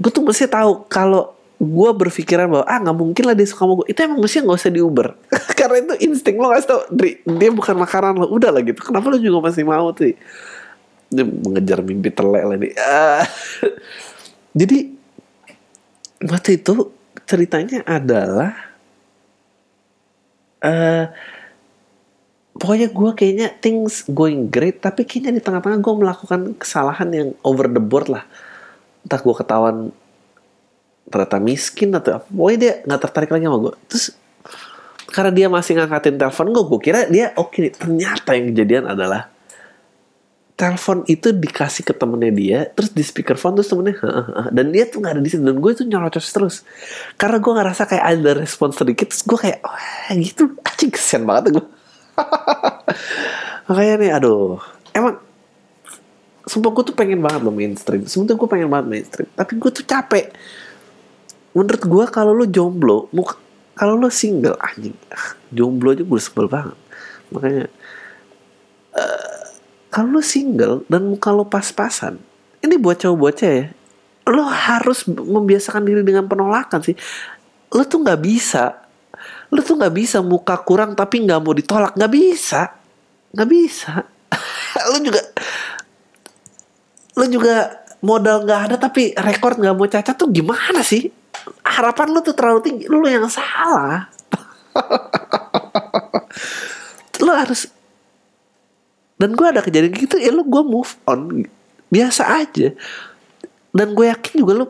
[0.00, 3.72] gue tuh mesti tahu kalau gue berpikiran bahwa ah nggak mungkin lah dia suka sama
[3.84, 5.08] gue itu emang mesti nggak usah diuber
[5.58, 6.80] karena itu insting lo nggak tau
[7.28, 8.80] dia bukan makanan lo udah lah gitu.
[8.80, 13.24] Kenapa lo juga masih mau dia mengejar mimpi telek lah Ah.
[14.58, 14.95] jadi
[16.24, 16.92] waktu itu
[17.26, 18.52] ceritanya adalah
[20.64, 21.06] eh
[22.56, 27.68] pokoknya gue kayaknya things going great tapi kayaknya di tengah-tengah gue melakukan kesalahan yang over
[27.68, 28.24] the board lah.
[29.04, 29.76] Entah gue ketahuan
[31.06, 34.06] ternyata miskin atau apa pokoknya dia nggak tertarik lagi sama gue terus
[35.06, 37.72] karena dia masih ngangkatin telepon gue gue kira dia oke nih.
[37.76, 39.35] Ternyata yang kejadian adalah
[40.56, 44.72] telepon itu dikasih ke temennya dia terus di speakerphone terus temennya "Hah, hah, hah." dan
[44.72, 46.56] dia tuh nggak ada di situ dan gue tuh nyerocos terus.
[47.20, 49.76] Karena gue ngerasa kayak ada respon sedikit terus gue kayak oh
[50.16, 50.56] gitu.
[50.64, 51.66] Anjing kesian banget gue.
[53.68, 54.56] Makanya nih aduh.
[54.96, 55.20] Emang
[56.48, 58.08] sumpah gue tuh pengen banget lo mainstream.
[58.08, 59.28] Sebetulnya gue pengen banget mainstream.
[59.36, 60.32] Tapi gue tuh capek.
[61.52, 63.12] Menurut gue kalau lo jomblo
[63.76, 66.78] kalau lo single anjing ah, jomblo aja gue sebel banget.
[67.28, 67.68] Makanya
[68.96, 69.45] eh,
[69.96, 72.20] kalau lo single dan muka lo pas-pasan
[72.60, 73.72] ini buat cowok bocah ya
[74.26, 76.98] lo harus membiasakan diri dengan penolakan sih.
[77.70, 78.82] Lo tuh nggak bisa
[79.48, 82.74] lo tuh nggak bisa muka kurang tapi nggak mau ditolak nggak bisa
[83.30, 84.02] nggak bisa.
[84.92, 85.22] Lo juga
[87.16, 87.54] lo juga
[88.04, 91.08] modal nggak ada tapi rekor nggak mau cacat tuh gimana sih?
[91.62, 94.10] Harapan lo tuh terlalu tinggi lo yang salah.
[97.24, 97.70] Lo harus
[99.16, 101.44] dan gue ada kejadian gitu ya lo gue move on.
[101.88, 102.76] Biasa aja.
[103.72, 104.66] Dan gue yakin juga lo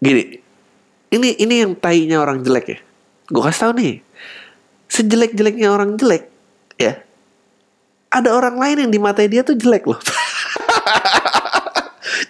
[0.00, 0.40] gini
[1.12, 2.78] ini ini yang tainya orang jelek ya.
[3.28, 4.00] Gue kasih tau nih
[4.90, 6.26] sejelek jeleknya orang jelek
[6.74, 6.98] ya
[8.10, 10.00] ada orang lain yang di mata dia tuh jelek loh.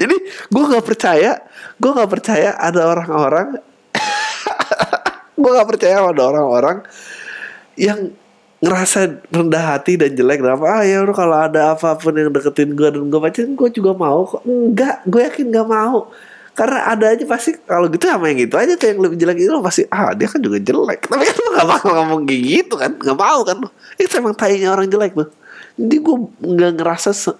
[0.00, 0.16] Jadi
[0.50, 1.40] gue nggak percaya
[1.80, 3.56] gue nggak percaya ada orang-orang
[5.40, 6.84] gue nggak percaya ada orang-orang
[7.80, 8.12] yang
[8.60, 12.28] ngerasa rendah hati dan jelek dan apa ah ya udah kalau ada apa pun yang
[12.28, 14.44] deketin gue dan gue pacaran gue juga mau kok.
[14.44, 16.12] Enggak gue yakin nggak mau.
[16.52, 19.52] Karena ada aja pasti kalau gitu sama yang gitu aja tuh yang lebih jelek itu
[19.64, 21.08] pasti ah dia kan juga jelek.
[21.08, 23.56] Tapi kan lo gak bakal ngomong kayak gitu kan nggak mau kan.
[23.64, 25.30] Lo itu emang tainya orang jelek tuh.
[25.80, 27.32] Jadi gue nggak ngerasa se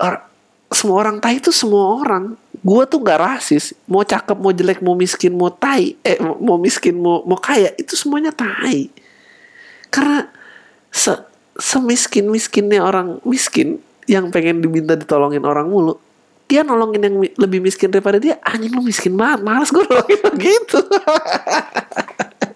[0.00, 0.24] or-
[0.72, 2.32] semua orang tai itu semua orang.
[2.64, 6.96] Gue tuh nggak rasis mau cakep mau jelek mau miskin mau tai eh mau miskin
[6.96, 8.88] mau mau kaya itu semuanya tai
[9.88, 10.28] karena
[10.92, 11.12] se
[11.58, 15.98] semiskin miskinnya orang miskin yang pengen diminta ditolongin orang mulu
[16.48, 20.30] dia nolongin yang lebih miskin daripada dia anjing lu miskin banget males gue nolongin lo
[20.48, 20.80] gitu.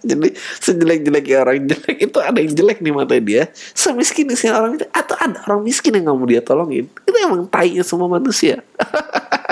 [0.03, 3.53] Jadi sejelek-jeleknya orang jelek itu ada yang jelek di mata dia.
[3.55, 6.91] Semiskin miskin orang itu atau ada orang miskin yang nggak mau dia tolongin.
[7.07, 8.65] Itu emang tainya semua manusia.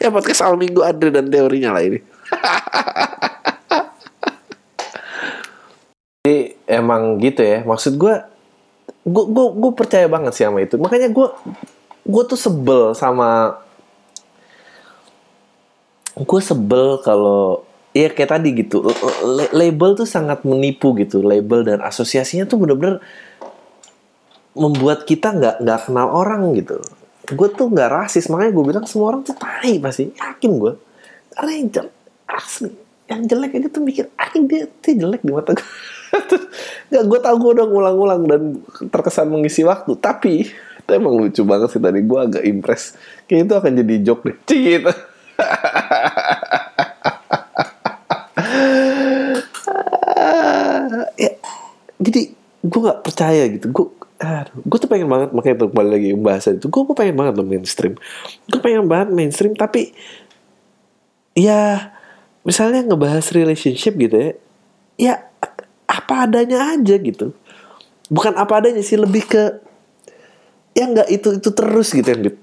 [0.00, 2.00] Ya podcast awal minggu ada dan teorinya lah ini
[6.20, 7.66] Jadi emang gitu ya.
[7.66, 8.14] Maksud gue,
[9.02, 10.78] gue gue gue percaya banget sih sama itu.
[10.78, 11.26] Makanya gue
[12.06, 13.58] gue tuh sebel sama
[16.14, 18.86] gue sebel kalau ya kayak tadi gitu
[19.26, 21.20] la- label tuh sangat menipu gitu.
[21.20, 23.02] Label dan asosiasinya tuh bener-bener
[24.54, 26.78] membuat kita nggak nggak kenal orang gitu.
[27.34, 28.30] Gue tuh nggak rasis.
[28.30, 30.14] Makanya gue bilang semua orang tuh tai pasti.
[30.14, 30.74] Yakin gue
[31.34, 31.94] karena yang jelek
[32.28, 32.70] asli
[33.10, 35.64] yang jelek aja tuh mikir ah dia, dia jelek di mata gue
[36.90, 38.42] nggak gue tau gue udah ngulang-ngulang dan
[38.90, 39.96] terkesan mengisi waktu.
[39.96, 42.00] Tapi itu emang lucu banget sih tadi.
[42.02, 42.98] Gue agak impress.
[43.30, 44.36] Kayak itu akan jadi joke deh.
[44.46, 44.92] Cik, gitu.
[51.20, 51.32] Ya
[52.00, 53.72] jadi gue nggak percaya gitu.
[53.72, 53.86] Gue
[54.52, 56.66] gue tuh pengen banget makanya tuh kembali lagi pembahasan itu.
[56.68, 57.94] Gue pengen banget loh mainstream.
[58.48, 59.96] Gue pengen banget mainstream tapi
[61.32, 61.92] ya
[62.44, 64.32] misalnya ngebahas relationship gitu ya.
[65.00, 65.14] Ya
[66.10, 67.30] apa adanya aja gitu.
[68.10, 69.62] Bukan apa adanya sih lebih ke
[70.74, 72.34] ya nggak itu itu terus gitu yang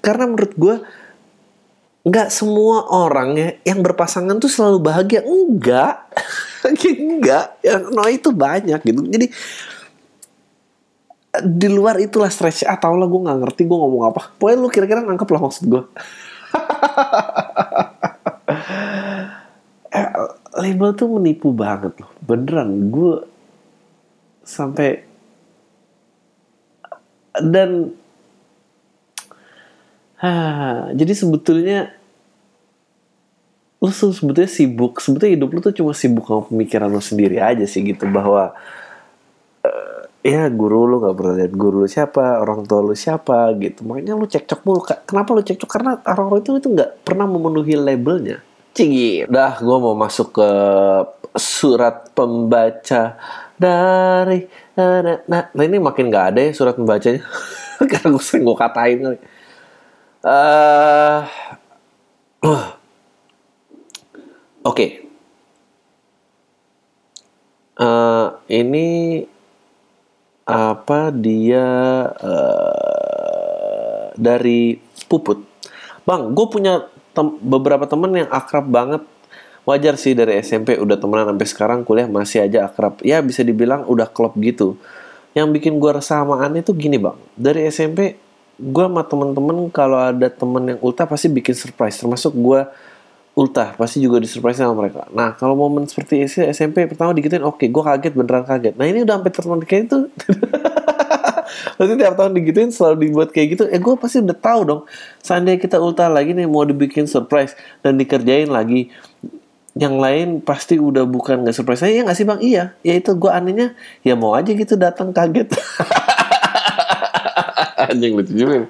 [0.00, 0.80] karena menurut gue
[2.08, 5.20] nggak semua orang ya yang berpasangan tuh selalu bahagia.
[5.20, 6.08] Enggak
[6.64, 9.04] enggak yang no itu banyak gitu.
[9.04, 9.28] Jadi
[11.44, 12.64] di luar itulah stretch.
[12.64, 14.32] Ah tau lah gue nggak ngerti gue ngomong apa.
[14.40, 15.84] Pokoknya lu kira-kira nangkep lah maksud gue
[19.92, 20.08] eh,
[20.56, 23.24] label tuh menipu banget loh beneran gue
[24.44, 25.02] sampai
[27.40, 27.96] dan
[30.20, 31.96] ah, jadi sebetulnya
[33.78, 37.86] lu sebetulnya sibuk sebetulnya hidup lu tuh cuma sibuk sama pemikiran lu sendiri aja sih
[37.86, 38.50] gitu bahwa
[39.62, 43.86] eh, ya guru lu nggak pernah lihat guru lu siapa orang tua lu siapa gitu.
[43.86, 45.70] Makanya lu cekcok mulu kenapa lu cekcok?
[45.70, 48.42] Karena orang-orang itu itu nggak pernah memenuhi labelnya.
[48.74, 50.48] Cigi dah gue mau masuk ke
[51.36, 53.18] surat pembaca
[53.58, 54.46] dari
[54.78, 57.24] nah, nah, nah ini makin nggak ada ya surat pembacanya
[57.90, 59.18] karena gue sering gue katain kali
[60.18, 61.20] Eh,
[64.66, 64.86] Oke.
[67.78, 68.88] Eh, ini
[70.48, 71.68] apa dia
[72.18, 74.76] eh, dari
[75.08, 75.38] Puput.
[76.04, 76.84] Bang, gue punya
[77.16, 79.02] tem- beberapa temen yang akrab banget.
[79.68, 83.04] Wajar sih dari SMP udah temenan sampai sekarang kuliah masih aja akrab.
[83.04, 84.80] Ya bisa dibilang udah klop gitu.
[85.36, 87.12] Yang bikin gue resah sama Ani tuh gini bang.
[87.36, 88.16] Dari SMP
[88.56, 92.00] gue sama temen-temen kalau ada temen yang ulta pasti bikin surprise.
[92.00, 92.64] Termasuk gue
[93.36, 95.04] ultah pasti juga disurprise sama mereka.
[95.12, 98.72] Nah kalau momen seperti SMP pertama digituin oke gue kaget beneran kaget.
[98.72, 99.98] Nah ini udah sampai teman kayak itu.
[101.76, 103.64] Berarti tiap tahun digituin selalu dibuat kayak gitu.
[103.68, 104.80] Eh gue pasti udah tahu dong.
[105.20, 107.52] Seandainya kita ultah lagi nih mau dibikin surprise
[107.84, 108.90] dan dikerjain lagi.
[109.76, 111.84] Yang lain pasti udah bukan nggak surprise.
[111.84, 112.40] Saya nggak sih bang?
[112.40, 112.64] Iya.
[112.80, 115.52] Ya itu gue anehnya ya mau aja gitu datang kaget.
[117.90, 118.66] Anjing lucu juga.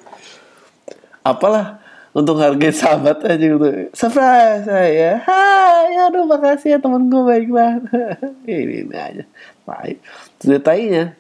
[1.23, 1.79] Apalah
[2.17, 3.69] untuk hargai sahabat aja gitu.
[3.95, 5.23] Surprise saya.
[5.23, 7.83] Hai, aduh makasih ya temen gue baik banget.
[8.51, 9.25] ini, ini aja.
[9.63, 9.93] Tai.
[10.41, 11.15] Terus tainya.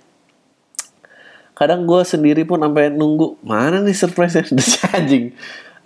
[1.58, 4.68] Kadang gue sendiri pun sampai nunggu mana nih surprise-nya udah
[4.98, 5.34] anjing.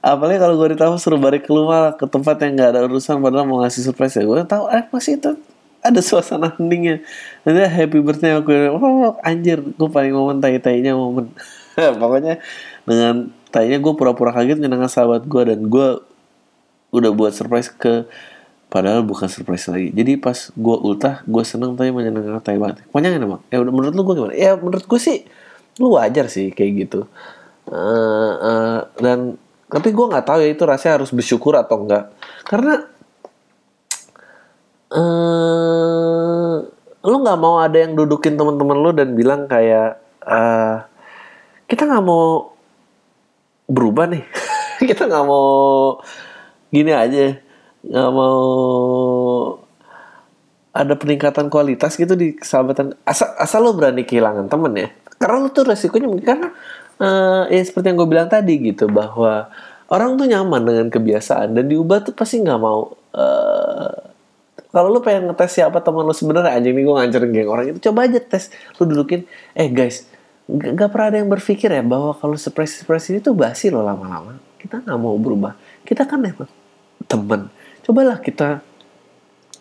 [0.02, 3.62] Apalagi kalau gue ditahu suruh balik keluar ke tempat yang gak ada urusan padahal mau
[3.62, 4.26] ngasih surprise ya.
[4.26, 5.38] Gue tahu eh masih itu
[5.78, 7.06] ada suasana heningnya.
[7.46, 8.50] Nanti happy birthday aku.
[8.74, 11.30] Oh anjir gue paling momen tai-tainya momen.
[12.02, 12.42] Pokoknya
[12.82, 15.88] dengan tainya gue pura-pura kaget nyenengin sahabat gue dan gue
[16.90, 18.06] udah buat surprise ke
[18.72, 19.94] padahal bukan surprise lagi.
[19.94, 22.82] Jadi pas gue ultah, gue seneng tapi menyenangkan tai banget.
[22.90, 23.42] Pokoknya emang.
[23.54, 24.34] Ya menurut lu gue gimana?
[24.34, 25.22] Ya menurut gue sih
[25.78, 27.06] lu wajar sih kayak gitu.
[27.70, 29.38] Eh, eh, dan
[29.72, 32.12] tapi gue nggak tahu ya itu rasanya harus bersyukur atau enggak.
[32.44, 32.84] Karena
[34.92, 36.56] eh
[37.02, 39.96] lu nggak mau ada yang dudukin teman-teman lu dan bilang kayak
[40.28, 40.76] eh
[41.64, 42.52] kita nggak mau
[43.64, 44.24] berubah nih.
[44.92, 45.96] Kita nggak mau
[46.68, 47.32] gini aja.
[47.86, 48.36] Nggak mau
[50.72, 52.92] ada peningkatan kualitas gitu di sahabatan.
[53.08, 54.88] Asal asal lo berani kehilangan temen ya.
[55.16, 56.48] Karena lo tuh resikonya mungkin karena
[57.02, 59.50] eh, ya seperti yang gue bilang tadi gitu bahwa
[59.90, 64.12] orang tuh nyaman dengan kebiasaan dan diubah tuh pasti nggak mau eh,
[64.72, 67.80] kalau lu pengen ngetes siapa teman lu sebenarnya anjing nih gue ngancurin geng orang itu
[67.92, 68.48] coba aja tes.
[68.80, 70.08] Lu dudukin eh guys
[70.48, 73.84] gak, gak pernah ada yang berpikir ya bahwa kalau surprise surprise ini tuh basi loh
[73.84, 74.40] lama-lama.
[74.56, 75.52] Kita nggak mau berubah.
[75.84, 76.48] Kita kan emang
[77.04, 77.52] teman.
[77.84, 78.64] Cobalah kita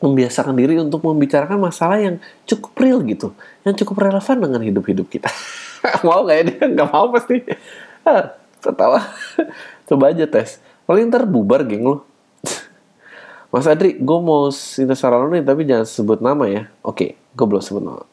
[0.01, 2.15] membiasakan diri untuk membicarakan masalah yang
[2.49, 5.29] cukup real gitu yang cukup relevan dengan hidup-hidup kita
[6.07, 6.63] mau gak ya dia?
[6.69, 7.35] Nggak mau pasti.
[8.61, 9.01] Ketawa.
[9.87, 10.61] Coba aja tes.
[10.85, 12.03] Paling ntar bubar geng lo
[13.53, 16.71] Mas Adri, gue mau minta saran lo nih, tapi jangan sebut nama ya.
[16.85, 18.03] Oke, gue belum sebut nama.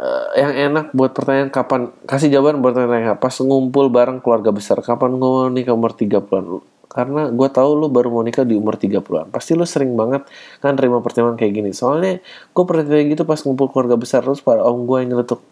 [0.00, 1.92] Eh, yang enak buat pertanyaan kapan?
[2.08, 6.64] Kasih jawaban buat pertanyaan pas ngumpul bareng keluarga besar kapan gue mau nikah umur 30-an
[6.90, 10.26] karena gue tahu lu baru mau nikah di umur 30-an pasti lu sering banget
[10.58, 11.70] kan terima pertanyaan kayak gini.
[11.76, 15.44] Soalnya gue pernah kayak gitu pas ngumpul keluarga besar terus para om gue yang nyeletuk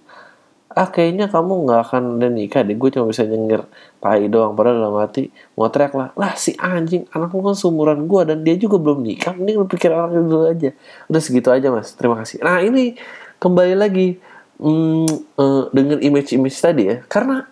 [0.69, 2.77] ah kayaknya kamu nggak akan udah nikah deh.
[2.77, 3.65] Gue cuma bisa nyengir
[3.99, 6.09] tai doang padahal dalam hati mau teriak lah.
[6.15, 9.33] Lah si anjing anak lu kan seumuran gue dan dia juga belum nikah.
[9.33, 10.71] Mending lu pikir anaknya dulu aja.
[11.09, 11.97] Udah segitu aja mas.
[11.97, 12.45] Terima kasih.
[12.45, 13.01] Nah ini
[13.41, 14.21] kembali lagi
[14.61, 15.09] hmm,
[15.41, 16.97] eh, dengan image-image tadi ya.
[17.09, 17.49] Karena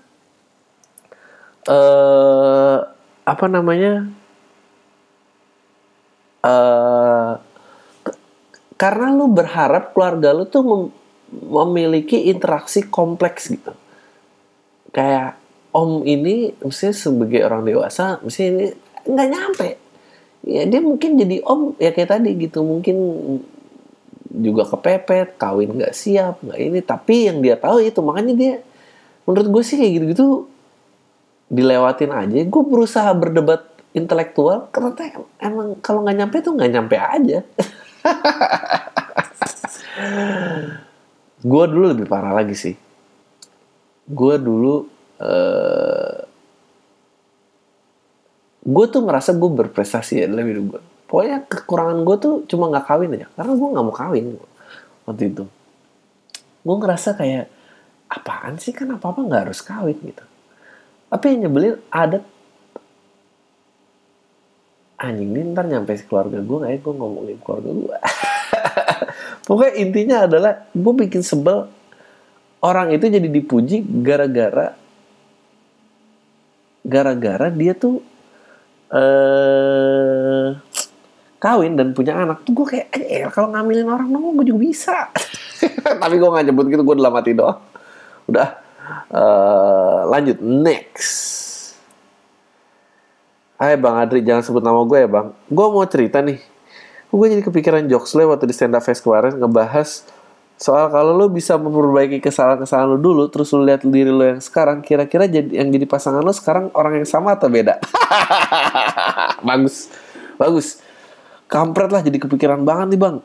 [1.67, 2.79] eh
[3.27, 4.07] apa namanya
[8.07, 8.19] ke-
[8.79, 10.95] karena lu berharap keluarga lu tuh
[11.31, 13.73] memiliki interaksi kompleks gitu.
[14.95, 15.37] Kayak
[15.75, 18.67] om ini mesti sebagai orang dewasa mesti ini
[19.05, 19.69] nggak nyampe.
[20.47, 22.97] Ya dia mungkin jadi om ya kayak tadi gitu mungkin
[24.37, 28.55] juga kepepet kawin nggak siap nggak ini tapi yang dia tahu itu makanya dia
[29.25, 30.27] menurut gue sih kayak gitu gitu
[31.51, 32.39] dilewatin aja.
[32.47, 34.93] Gue berusaha berdebat intelektual karena
[35.41, 37.39] emang kalau nggak nyampe tuh nggak nyampe aja
[41.43, 42.75] gue dulu lebih parah lagi sih.
[44.07, 44.87] Gue dulu
[45.21, 46.19] eh
[48.67, 52.83] gue tuh merasa gue berprestasi ya dalam hidup gue pokoknya kekurangan gue tuh cuma nggak
[52.91, 54.27] kawin aja karena gue nggak mau kawin
[55.07, 55.45] waktu itu.
[56.67, 57.47] Gue ngerasa kayak
[58.11, 58.75] apaan sih?
[58.75, 60.25] Kan apa apa nggak harus kawin gitu.
[61.07, 62.19] Tapi yang nyebelin ada
[64.97, 67.97] anjing ini ntar nyampe keluarga gue kayak gue ngomongin keluarga gue
[69.47, 71.71] pokoknya intinya adalah gue bikin sebel
[72.61, 74.75] orang itu jadi dipuji gara-gara
[76.83, 78.03] gara-gara dia tuh
[78.91, 80.51] eh
[81.39, 84.97] kawin dan punya anak tuh gue kayak eh kalau ngambilin orang dong gue juga bisa
[86.03, 87.63] tapi gue nggak nyebut gitu gue dalam hati doang
[88.27, 88.49] udah
[89.15, 91.47] eh lanjut next
[93.57, 95.33] Hai Bang Adri, jangan sebut nama gue ya Bang.
[95.49, 96.37] Gue mau cerita nih.
[97.17, 100.05] Gue jadi kepikiran jokes lo waktu di stand up fest kemarin ngebahas
[100.57, 104.81] soal kalau lo bisa memperbaiki kesalahan-kesalahan lo dulu, terus lo lihat diri lo yang sekarang,
[104.81, 107.77] kira-kira jadi yang jadi pasangan lo sekarang orang yang sama atau beda?
[109.49, 109.93] bagus,
[110.41, 110.81] bagus.
[111.47, 113.17] Kampret lah jadi kepikiran banget nih bang.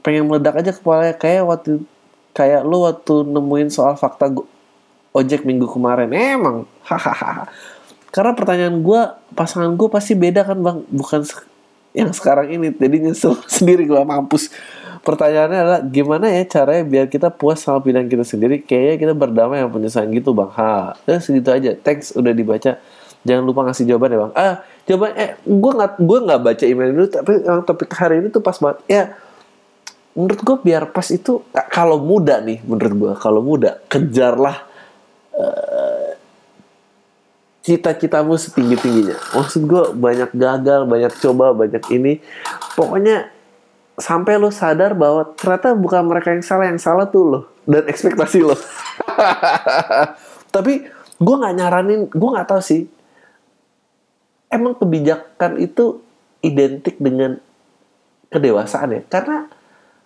[0.00, 1.84] Pengen meledak aja kepalanya kayak waktu
[2.32, 4.32] kayak lo waktu nemuin soal fakta
[5.12, 6.08] ojek minggu kemarin.
[6.16, 7.52] Emang, hahaha.
[8.14, 9.00] Karena pertanyaan gue,
[9.36, 11.28] pasangan gue pasti beda kan bang, bukan
[11.96, 12.72] yang sekarang ini.
[12.72, 14.52] Jadi nyesel sendiri gue mampus.
[14.98, 18.60] Pertanyaannya adalah gimana ya caranya biar kita puas sama pilihan kita sendiri?
[18.60, 20.50] Kayaknya kita berdamai sama penyesalan gitu bang.
[20.52, 21.70] Ha, ya segitu aja.
[21.78, 22.76] Thanks udah dibaca.
[23.22, 24.32] Jangan lupa ngasih jawaban ya bang.
[24.34, 28.28] Ah, jawaban eh gue nggak gue nggak baca email dulu, tapi yang topik hari ini
[28.28, 28.78] tuh pas banget.
[28.90, 29.02] Ya,
[30.18, 34.66] menurut gue biar pas itu kalau muda nih, menurut gue kalau muda kejarlah
[37.68, 39.16] cita-citamu setinggi tingginya.
[39.36, 42.24] Maksud gue banyak gagal, banyak coba, banyak ini.
[42.72, 43.28] Pokoknya
[44.00, 48.40] sampai lo sadar bahwa ternyata bukan mereka yang salah, yang salah tuh lo dan ekspektasi
[48.40, 48.56] lo.
[50.54, 50.88] Tapi
[51.20, 52.88] gue nggak nyaranin, gue nggak tahu sih.
[54.48, 56.00] Emang kebijakan itu
[56.40, 57.36] identik dengan
[58.32, 59.02] kedewasaan ya?
[59.12, 59.44] Karena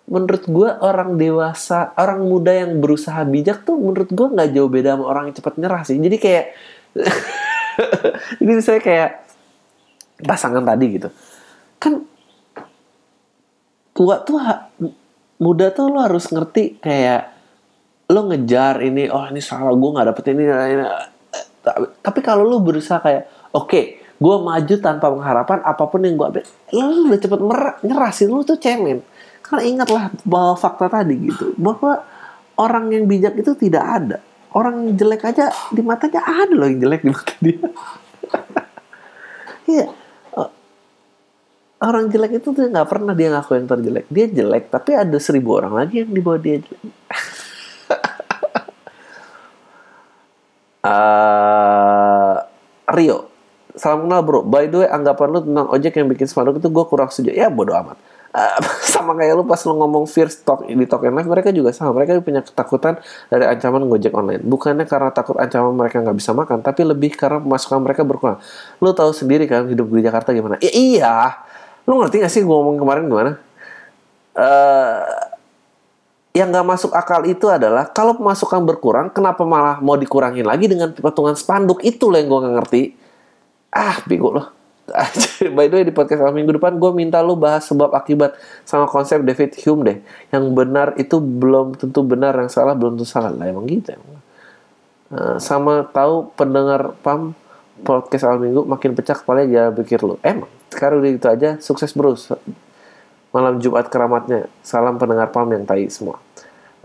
[0.03, 4.99] menurut gue orang dewasa, orang muda yang berusaha bijak tuh menurut gue nggak jauh beda
[4.99, 5.95] sama orang yang cepat nyerah sih.
[5.95, 6.45] Jadi kayak
[8.39, 9.11] jadi saya kayak
[10.23, 11.09] pasangan tadi gitu.
[11.77, 12.05] Kan
[13.93, 14.41] tua tuh
[15.37, 17.33] muda tuh lo harus ngerti kayak
[18.09, 20.85] lo ngejar ini oh ini salah gue nggak dapet ini, ini.
[22.03, 23.81] tapi, kalau lo berusaha kayak oke
[24.13, 26.43] gue maju tanpa pengharapan apa pun yang gue ambil
[26.73, 29.01] lo udah cepet merah, nyerah sih lo tuh cemen
[29.43, 32.03] karena ingatlah bahwa fakta tadi gitu bahwa
[32.59, 34.17] orang yang bijak itu tidak ada
[34.53, 37.59] orang jelek aja di matanya ada loh yang jelek di mata dia.
[39.63, 39.87] Iya.
[40.35, 40.49] Eh,
[41.79, 44.05] orang jelek itu tuh nggak pernah dia ngaku yang terjelek.
[44.11, 46.83] Dia jelek tapi ada seribu orang lagi yang di bawah dia jelek.
[50.83, 52.35] Eh,
[52.91, 53.31] Rio.
[53.79, 54.43] Salam kenal bro.
[54.43, 57.31] By the way anggapan lu tentang ojek yang bikin spanduk itu gue kurang setuju.
[57.31, 57.95] Ya bodo amat
[58.93, 61.93] Sama kayak lu pas lu ngomong fear stock di token life mereka juga sama.
[62.01, 62.97] Mereka punya ketakutan
[63.29, 64.41] dari ancaman gojek online.
[64.41, 68.41] Bukannya karena takut ancaman mereka nggak bisa makan tapi lebih karena pemasukan mereka berkurang.
[68.81, 70.57] Lu tahu sendiri kan hidup di Jakarta gimana?
[70.57, 71.15] Ya, iya.
[71.85, 73.31] Lu ngerti gak sih gua ngomong kemarin gimana?
[74.33, 75.01] Eh
[76.33, 80.89] yang nggak masuk akal itu adalah kalau pemasukan berkurang kenapa malah mau dikurangin lagi dengan
[80.89, 81.85] patungan spanduk?
[81.85, 82.81] Itu loh yang gue nggak ngerti.
[83.69, 84.62] Ah bego loh
[85.55, 88.35] by the way di podcast minggu depan gue minta lu bahas sebab akibat
[88.67, 89.97] sama konsep David Hume deh
[90.35, 94.19] yang benar itu belum tentu benar yang salah belum tentu salah lah emang gitu emang.
[95.13, 97.31] Eh, sama tahu pendengar pam
[97.87, 101.95] podcast awal minggu makin pecah kepala ya pikir lu emang sekarang udah gitu aja sukses
[101.95, 102.27] terus
[103.33, 104.45] malam Jumat keramatnya.
[104.61, 106.21] Salam pendengar pam yang tai semua.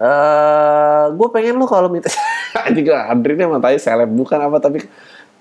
[0.01, 2.09] Eh, gue pengen lu kalau minta
[2.79, 4.81] juga Andri ini emang tai seleb bukan apa tapi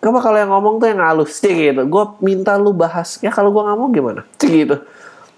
[0.08, 1.84] Kenapa kalau yang ngomong tuh yang halus cik gitu.
[1.84, 3.20] Gue minta lu bahas.
[3.20, 4.24] Ya kalau gue mau gimana?
[4.40, 4.80] Cik gitu.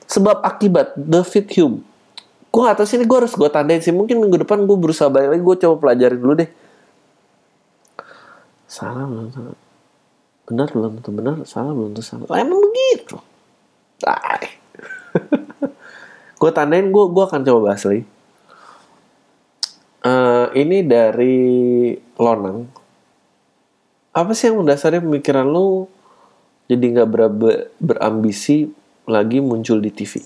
[0.05, 1.81] Sebab akibat David Hume.
[2.53, 3.89] Gue gak tau sih ini gue harus gue tandain sih.
[3.89, 5.41] Mungkin minggu depan gue berusaha balik lagi.
[5.41, 6.49] Gue coba pelajari dulu deh.
[8.69, 9.57] Salah belum tentu.
[10.45, 11.35] Benar belum tentu benar.
[11.49, 12.29] Salah belum tentu salah.
[12.29, 13.17] Lah, emang begitu.
[16.45, 18.05] Gue tandain gue gue akan coba bahas lagi.
[20.05, 21.41] Eh, ini dari
[22.21, 22.78] Lonang.
[24.19, 25.87] Apa sih yang mendasari pemikiran lu
[26.67, 28.67] jadi nggak ber- berambisi
[29.07, 30.19] lagi muncul di TV?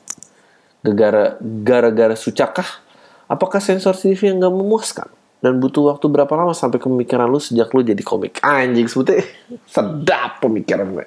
[0.82, 2.66] Gara-gara gara-gara sucakah?
[3.30, 5.08] Apakah sensor TV yang nggak memuaskan?
[5.46, 8.42] Dan butuh waktu berapa lama sampai pemikiran lu sejak lu jadi komik?
[8.42, 9.30] Anjing sebetulnya
[9.78, 11.06] sedap pemikiran gue.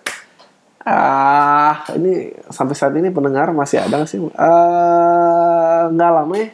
[0.86, 4.22] Ah, ini sampai saat ini pendengar masih ada nggak sih?
[4.22, 6.48] Eh, nggak lama ya.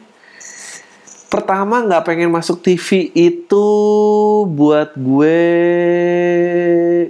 [1.33, 3.67] Pertama nggak pengen masuk TV itu
[4.53, 5.41] buat gue,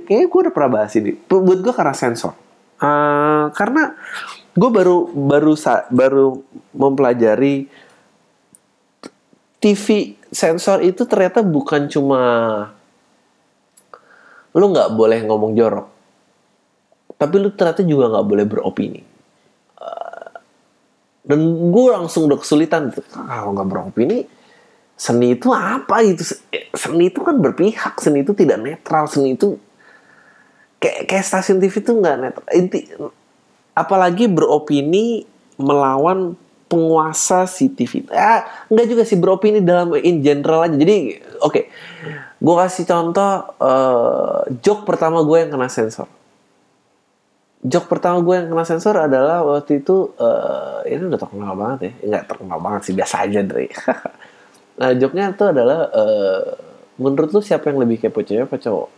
[0.07, 1.11] kayaknya gue udah pernah bahas ini.
[1.27, 2.31] Buat gue karena sensor.
[2.79, 3.91] Eh, karena
[4.55, 5.59] gue baru baru
[5.91, 6.39] baru
[6.71, 7.67] mempelajari
[9.59, 12.21] TV sensor itu ternyata bukan cuma
[14.55, 15.87] lu nggak boleh ngomong jorok,
[17.19, 19.12] tapi lu ternyata juga nggak boleh beropini.
[21.23, 24.27] Dan gue langsung udah kesulitan kalau nggak beropini
[24.99, 26.35] seni itu apa gitu?
[26.75, 27.95] Seni itu kan berpihak.
[28.03, 29.07] Seni itu tidak netral.
[29.07, 29.55] Seni itu
[30.83, 32.45] kayak kayak stasiun TV itu nggak netral.
[32.51, 32.91] Inti
[33.73, 35.23] apalagi beropini
[35.55, 36.35] melawan
[36.67, 40.75] penguasa si TV ah nggak juga sih beropini dalam in general aja.
[40.75, 41.61] Jadi oke.
[42.43, 46.11] Gue kasih contoh eh, joke pertama gue yang kena sensor
[47.63, 51.91] joke pertama gue yang kena sensor adalah waktu itu eh, ini udah terkenal banget ya.
[52.11, 53.67] Nggak terkenal banget sih biasa aja dari
[54.79, 56.43] nah joke-nya itu adalah eh,
[56.99, 58.89] menurut lu siapa yang lebih kepo cewek apa cowok?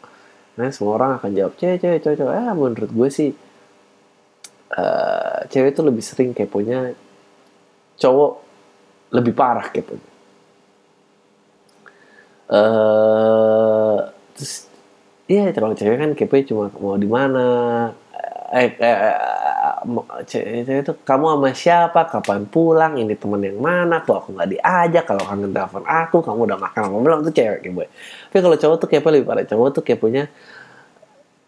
[0.57, 3.29] Nah semua orang akan jawab cewek cewek cowok cowok ah menurut gue sih
[4.73, 6.95] eh, cewek itu lebih sering keponya
[8.01, 8.31] cowok
[9.13, 10.09] lebih parah keponya.
[12.49, 13.97] Eh
[14.35, 14.53] terus
[15.25, 17.41] Iya, kalau cewek kan kepo cuma mau di mana,
[18.53, 23.57] eh, eh, eh, mau- cewek cewek itu kamu sama siapa, kapan pulang, ini temen yang
[23.61, 27.31] mana, kok aku nggak diajak, kalau kangen telepon aku, kamu udah makan apa belum, itu
[27.41, 27.81] cewek kepo.
[28.31, 30.23] Tapi kalau cowok tuh kepo lebih parah, cowok tuh keponya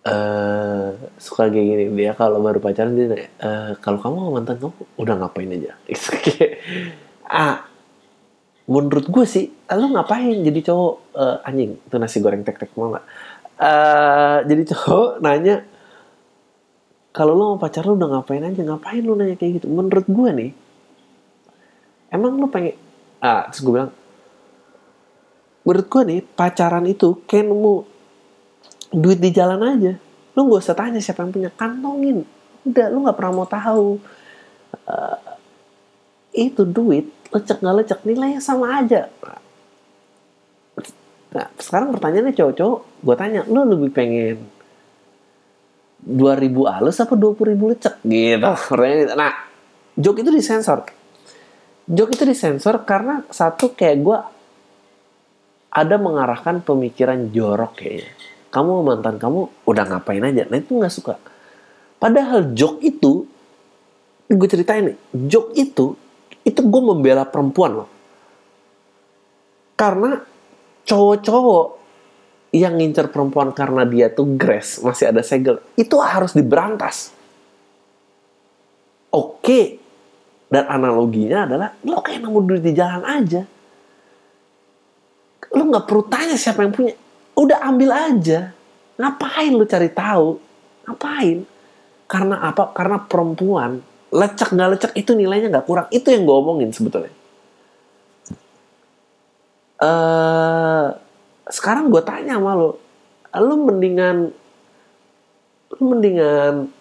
[0.07, 0.87] eh
[1.19, 1.83] suka kayak gini.
[1.97, 3.05] Dia kalau baru pacaran dia
[3.43, 5.71] "Eh, kalau kamu sama mantan kamu udah ngapain aja?
[6.23, 6.51] Kayak,
[7.27, 7.67] ah
[8.67, 9.45] menurut gue sih
[9.79, 10.93] lu ngapain jadi cowok?
[11.15, 13.05] Eh, anjing itu nasi goreng tek tek mau nggak?
[13.57, 15.55] Eh, jadi cowok nanya
[17.17, 19.67] kalau lu mau pacar lu udah ngapain aja ngapain lu nanya kayak gitu?
[19.73, 20.51] Menurut gue nih
[22.13, 22.77] emang lu pengen
[23.17, 23.91] ah terus gue bilang
[25.65, 27.75] menurut gue nih pacaran itu kayak nemu
[28.93, 29.97] duit di jalan aja.
[30.37, 32.21] Lu gak usah tanya siapa yang punya kantongin.
[32.61, 33.97] Udah lu nggak pernah mau tahu.
[34.85, 35.17] Eh,
[36.47, 39.09] itu duit lecek nggak lecek nilainya sama aja.
[41.33, 44.47] Nah sekarang pertanyaannya cowok-cowok gue tanya lu lebih pengen
[46.03, 47.99] 2000 alus apa 20 ribu lecek?
[48.05, 48.43] Gitu.
[48.43, 49.13] Pertanyaannya gitu.
[49.17, 49.31] nah
[49.97, 50.85] joke itu disensor.
[51.87, 54.17] Joke itu disensor karena satu kayak gue
[55.71, 58.11] ada mengarahkan pemikiran jorok kayaknya.
[58.47, 60.47] Kamu mantan kamu udah ngapain aja?
[60.47, 61.15] Nah itu nggak suka.
[61.97, 63.25] Padahal joke itu
[64.27, 64.97] gue ceritain nih
[65.31, 65.95] joke itu
[66.43, 67.89] itu gue membela perempuan loh.
[69.77, 70.17] Karena
[70.87, 71.65] cowok-cowok
[72.55, 77.11] yang ngincer perempuan karena dia tuh grass masih ada segel itu harus diberantas.
[79.11, 79.79] Oke.
[80.47, 83.43] Dan analoginya adalah lo kayak nemu duit di jalan aja.
[85.51, 86.95] Lo nggak perlu tanya siapa yang punya.
[87.35, 88.55] Udah ambil aja.
[88.95, 90.39] Ngapain lu cari tahu?
[90.87, 91.43] Ngapain?
[92.07, 92.71] Karena apa?
[92.71, 95.87] Karena perempuan lecek nggak lecek itu nilainya nggak kurang.
[95.91, 97.11] Itu yang gue omongin sebetulnya.
[99.83, 101.06] Eh
[101.47, 102.79] sekarang gue tanya sama lo
[103.37, 104.31] lu mendingan
[105.77, 106.71] lu mendingan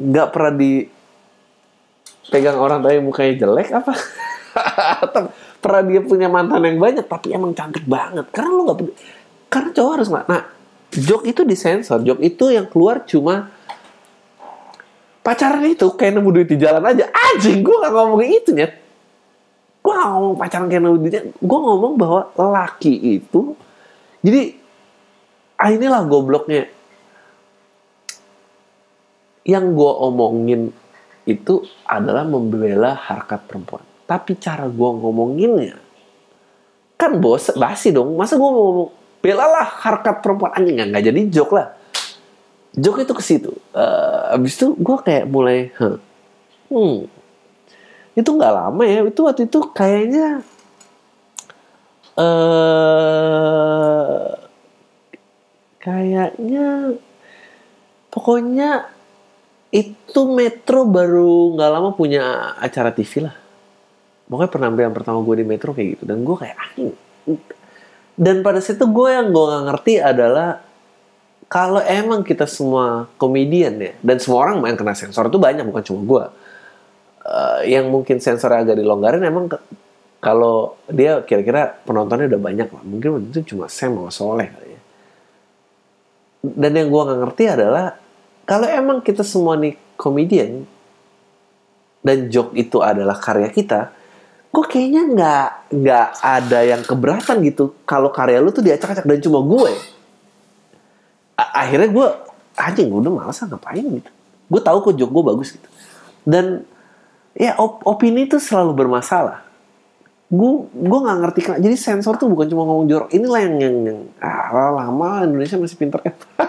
[0.00, 3.92] nggak pernah dipegang orang tapi mukanya jelek apa?
[5.04, 5.28] Atau
[5.60, 8.24] pernah dia punya mantan yang banyak tapi emang cantik banget.
[8.32, 8.78] Karena lu nggak
[9.52, 10.24] karena cowok harus nggak.
[10.24, 10.42] Nah
[10.88, 12.00] joke itu disensor.
[12.00, 13.52] Joke itu yang keluar cuma
[15.20, 17.12] pacaran itu kayak nemu duit di jalan aja.
[17.12, 18.72] Anjing gue gak ngomongin itu ya
[19.80, 23.56] gue gak ngomong pacaran nemu duit gue ngomong bahwa laki itu
[24.20, 24.52] jadi
[25.60, 26.68] ah inilah gobloknya.
[29.44, 30.62] Yang gue omongin
[31.24, 33.84] itu adalah membela harkat perempuan.
[34.04, 35.76] Tapi cara gue ngomonginnya
[37.00, 38.12] kan bos basi dong.
[38.20, 38.92] Masa gue ngomong
[39.24, 40.52] belalah harkat perempuan.
[40.52, 41.72] Anjing nggak jadi joke lah.
[42.76, 43.52] Joke itu ke situ.
[43.72, 45.96] Uh, abis itu gue kayak mulai huh,
[46.68, 47.19] hmm
[48.18, 50.42] itu nggak lama ya itu waktu itu kayaknya
[52.18, 53.28] uh,
[55.78, 56.98] kayaknya
[58.10, 58.90] pokoknya
[59.70, 63.38] itu Metro baru nggak lama punya acara TV lah.
[64.26, 66.10] Pokoknya penampilan pertama gue di Metro kayak gitu.
[66.10, 66.90] Dan gue kayak anjing
[68.20, 70.60] dan pada situ gue yang gue nggak ngerti adalah
[71.48, 75.82] kalau emang kita semua komedian ya dan semua orang main kena sensor itu banyak bukan
[75.88, 76.24] cuma gue
[77.24, 79.58] uh, yang mungkin sensornya agak dilonggarin emang ke,
[80.20, 82.82] kalau dia kira-kira penontonnya udah banyak lah.
[82.84, 84.80] Mungkin waktu itu cuma Sam sama Soleh kali ya.
[86.40, 87.96] Dan yang gue nggak ngerti adalah
[88.44, 90.64] kalau emang kita semua nih komedian
[92.00, 93.92] dan joke itu adalah karya kita
[94.50, 95.48] gue kayaknya nggak
[95.78, 99.72] nggak ada yang keberatan gitu kalau karya lu tuh diacak-acak dan cuma gue.
[101.38, 102.06] Akhirnya gue
[102.58, 104.10] anjing gue udah malas ah, ngapain gitu.
[104.50, 105.68] Gue tahu kok joke gue bagus gitu.
[106.26, 106.66] Dan
[107.34, 109.46] ya op opini itu selalu bermasalah.
[110.30, 113.08] Gue gue nggak ngerti kan jadi sensor tuh bukan cuma ngomong jorok.
[113.10, 116.14] Inilah yang yang, yang ah, lama Indonesia masih pinter kan?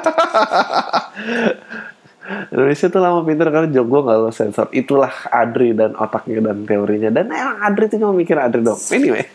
[2.53, 4.67] Indonesia tuh lama pinter karena joke gue gak lo sensor.
[4.71, 7.09] Itulah Adri dan otaknya dan teorinya.
[7.11, 9.25] Dan emang Adri tuh cuma mikir Adri dong anyway.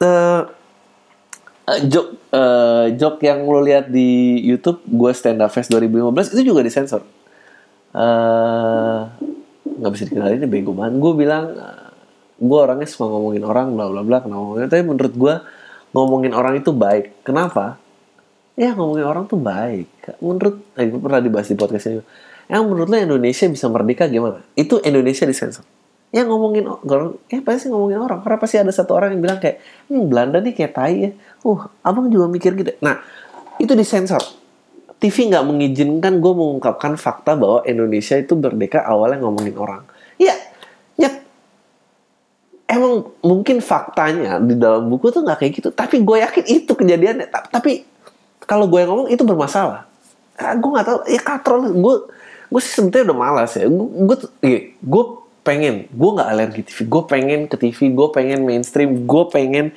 [0.00, 0.46] Uh,
[1.90, 6.62] joke uh, joke yang lo lihat di YouTube gue stand up fest 2015 itu juga
[6.62, 7.02] disensor
[9.66, 10.94] nggak bisa dikenalin ini bego banget.
[11.02, 11.90] Gue bilang uh,
[12.36, 14.68] gue orangnya suka ngomongin orang bla bla bla kenapa ngomongin?
[14.70, 15.34] Tapi menurut gue
[15.96, 17.24] ngomongin orang itu baik.
[17.26, 17.80] Kenapa?
[18.56, 19.88] Ya ngomongin orang tuh baik.
[20.20, 22.02] Menurut eh, pernah dibahas di podcast ini.
[22.46, 24.44] Yang menurut lo Indonesia bisa merdeka gimana?
[24.54, 25.66] Itu Indonesia disensor.
[26.14, 28.22] Ya ngomongin orang eh pasti ngomongin orang.
[28.22, 29.60] Karena pasti ada satu orang yang bilang kayak
[29.90, 31.10] hmm, Belanda nih kayak tai ya.
[31.42, 32.72] Uh abang juga mikir gitu.
[32.84, 33.02] Nah
[33.56, 34.20] itu disensor
[34.96, 39.82] TV nggak mengizinkan gue mengungkapkan fakta bahwa Indonesia itu merdeka awalnya ngomongin orang.
[40.16, 40.32] Ya
[40.96, 41.12] ya
[42.64, 47.28] emang mungkin faktanya di dalam buku tuh nggak kayak gitu tapi gue yakin itu kejadiannya.
[47.28, 47.84] Tapi
[48.48, 49.84] kalau gue yang ngomong itu bermasalah.
[50.40, 51.94] Ah, gue nggak tahu ya katrol gue
[52.46, 53.68] gue sih sebetulnya udah malas ya.
[53.68, 54.16] Gue gue
[54.80, 55.04] gue
[55.46, 59.70] pengen gue nggak alergi TV gue pengen ke TV gue pengen mainstream gue pengen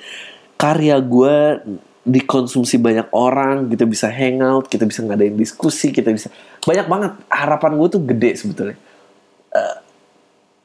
[0.57, 1.61] karya gue
[2.09, 6.33] dikonsumsi banyak orang kita bisa hangout kita bisa ngadain diskusi kita bisa
[6.65, 7.11] banyak banget.
[7.29, 8.77] Harapan gue tuh gede sebetulnya.
[9.53, 9.77] Uh,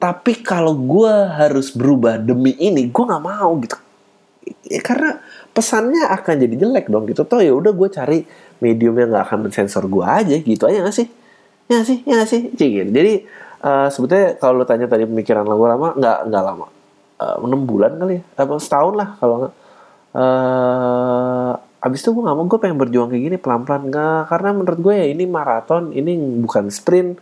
[0.01, 3.77] tapi kalau gue harus berubah demi ini gue nggak mau gitu.
[4.69, 5.21] Ya, karena
[5.53, 7.25] pesannya akan jadi jelek dong gitu.
[7.25, 8.19] Toh ya udah gue cari
[8.61, 11.07] medium yang nggak akan mensensor gue aja gitu aja gak sih?
[11.69, 11.97] Ya gak sih?
[12.05, 13.13] Ya gak sih Cik, jadi
[13.65, 16.67] uh, sebetulnya kalau lo tanya tadi pemikiran lagu lama nggak nggak lama.
[17.15, 18.43] Enam uh, bulan kali ya?
[18.43, 19.53] Apa setahun lah kalau nggak
[20.15, 21.51] uh,
[21.85, 24.79] abis itu gue nggak mau gue pengen berjuang kayak gini pelan pelan nggak karena menurut
[24.81, 27.19] gue ya ini maraton ini bukan sprint.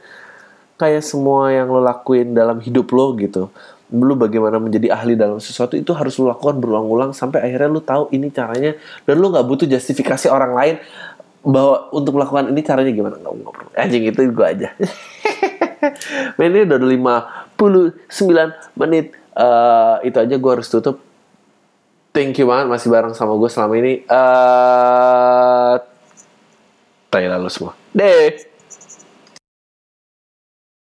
[0.74, 3.54] Kayak semua yang lo lakuin dalam hidup lo gitu.
[3.94, 8.10] Lu bagaimana menjadi ahli dalam sesuatu itu harus lu lakukan berulang-ulang sampai akhirnya lu tahu
[8.10, 8.74] ini caranya.
[9.06, 10.76] Dan lu nggak butuh justifikasi orang lain
[11.46, 13.16] bahwa untuk melakukan ini caranya gimana.
[13.22, 13.70] Nggak nggak perlu.
[13.78, 14.70] Anjing itu gue aja.
[16.39, 19.12] Ini udah 59 menit.
[19.34, 21.02] Uh, itu aja gue harus tutup
[22.14, 24.05] thank you banget masih bareng sama gue selama ini.
[24.05, 25.76] Uh,
[27.09, 27.74] tanya lalu semua.
[27.91, 28.53] Deh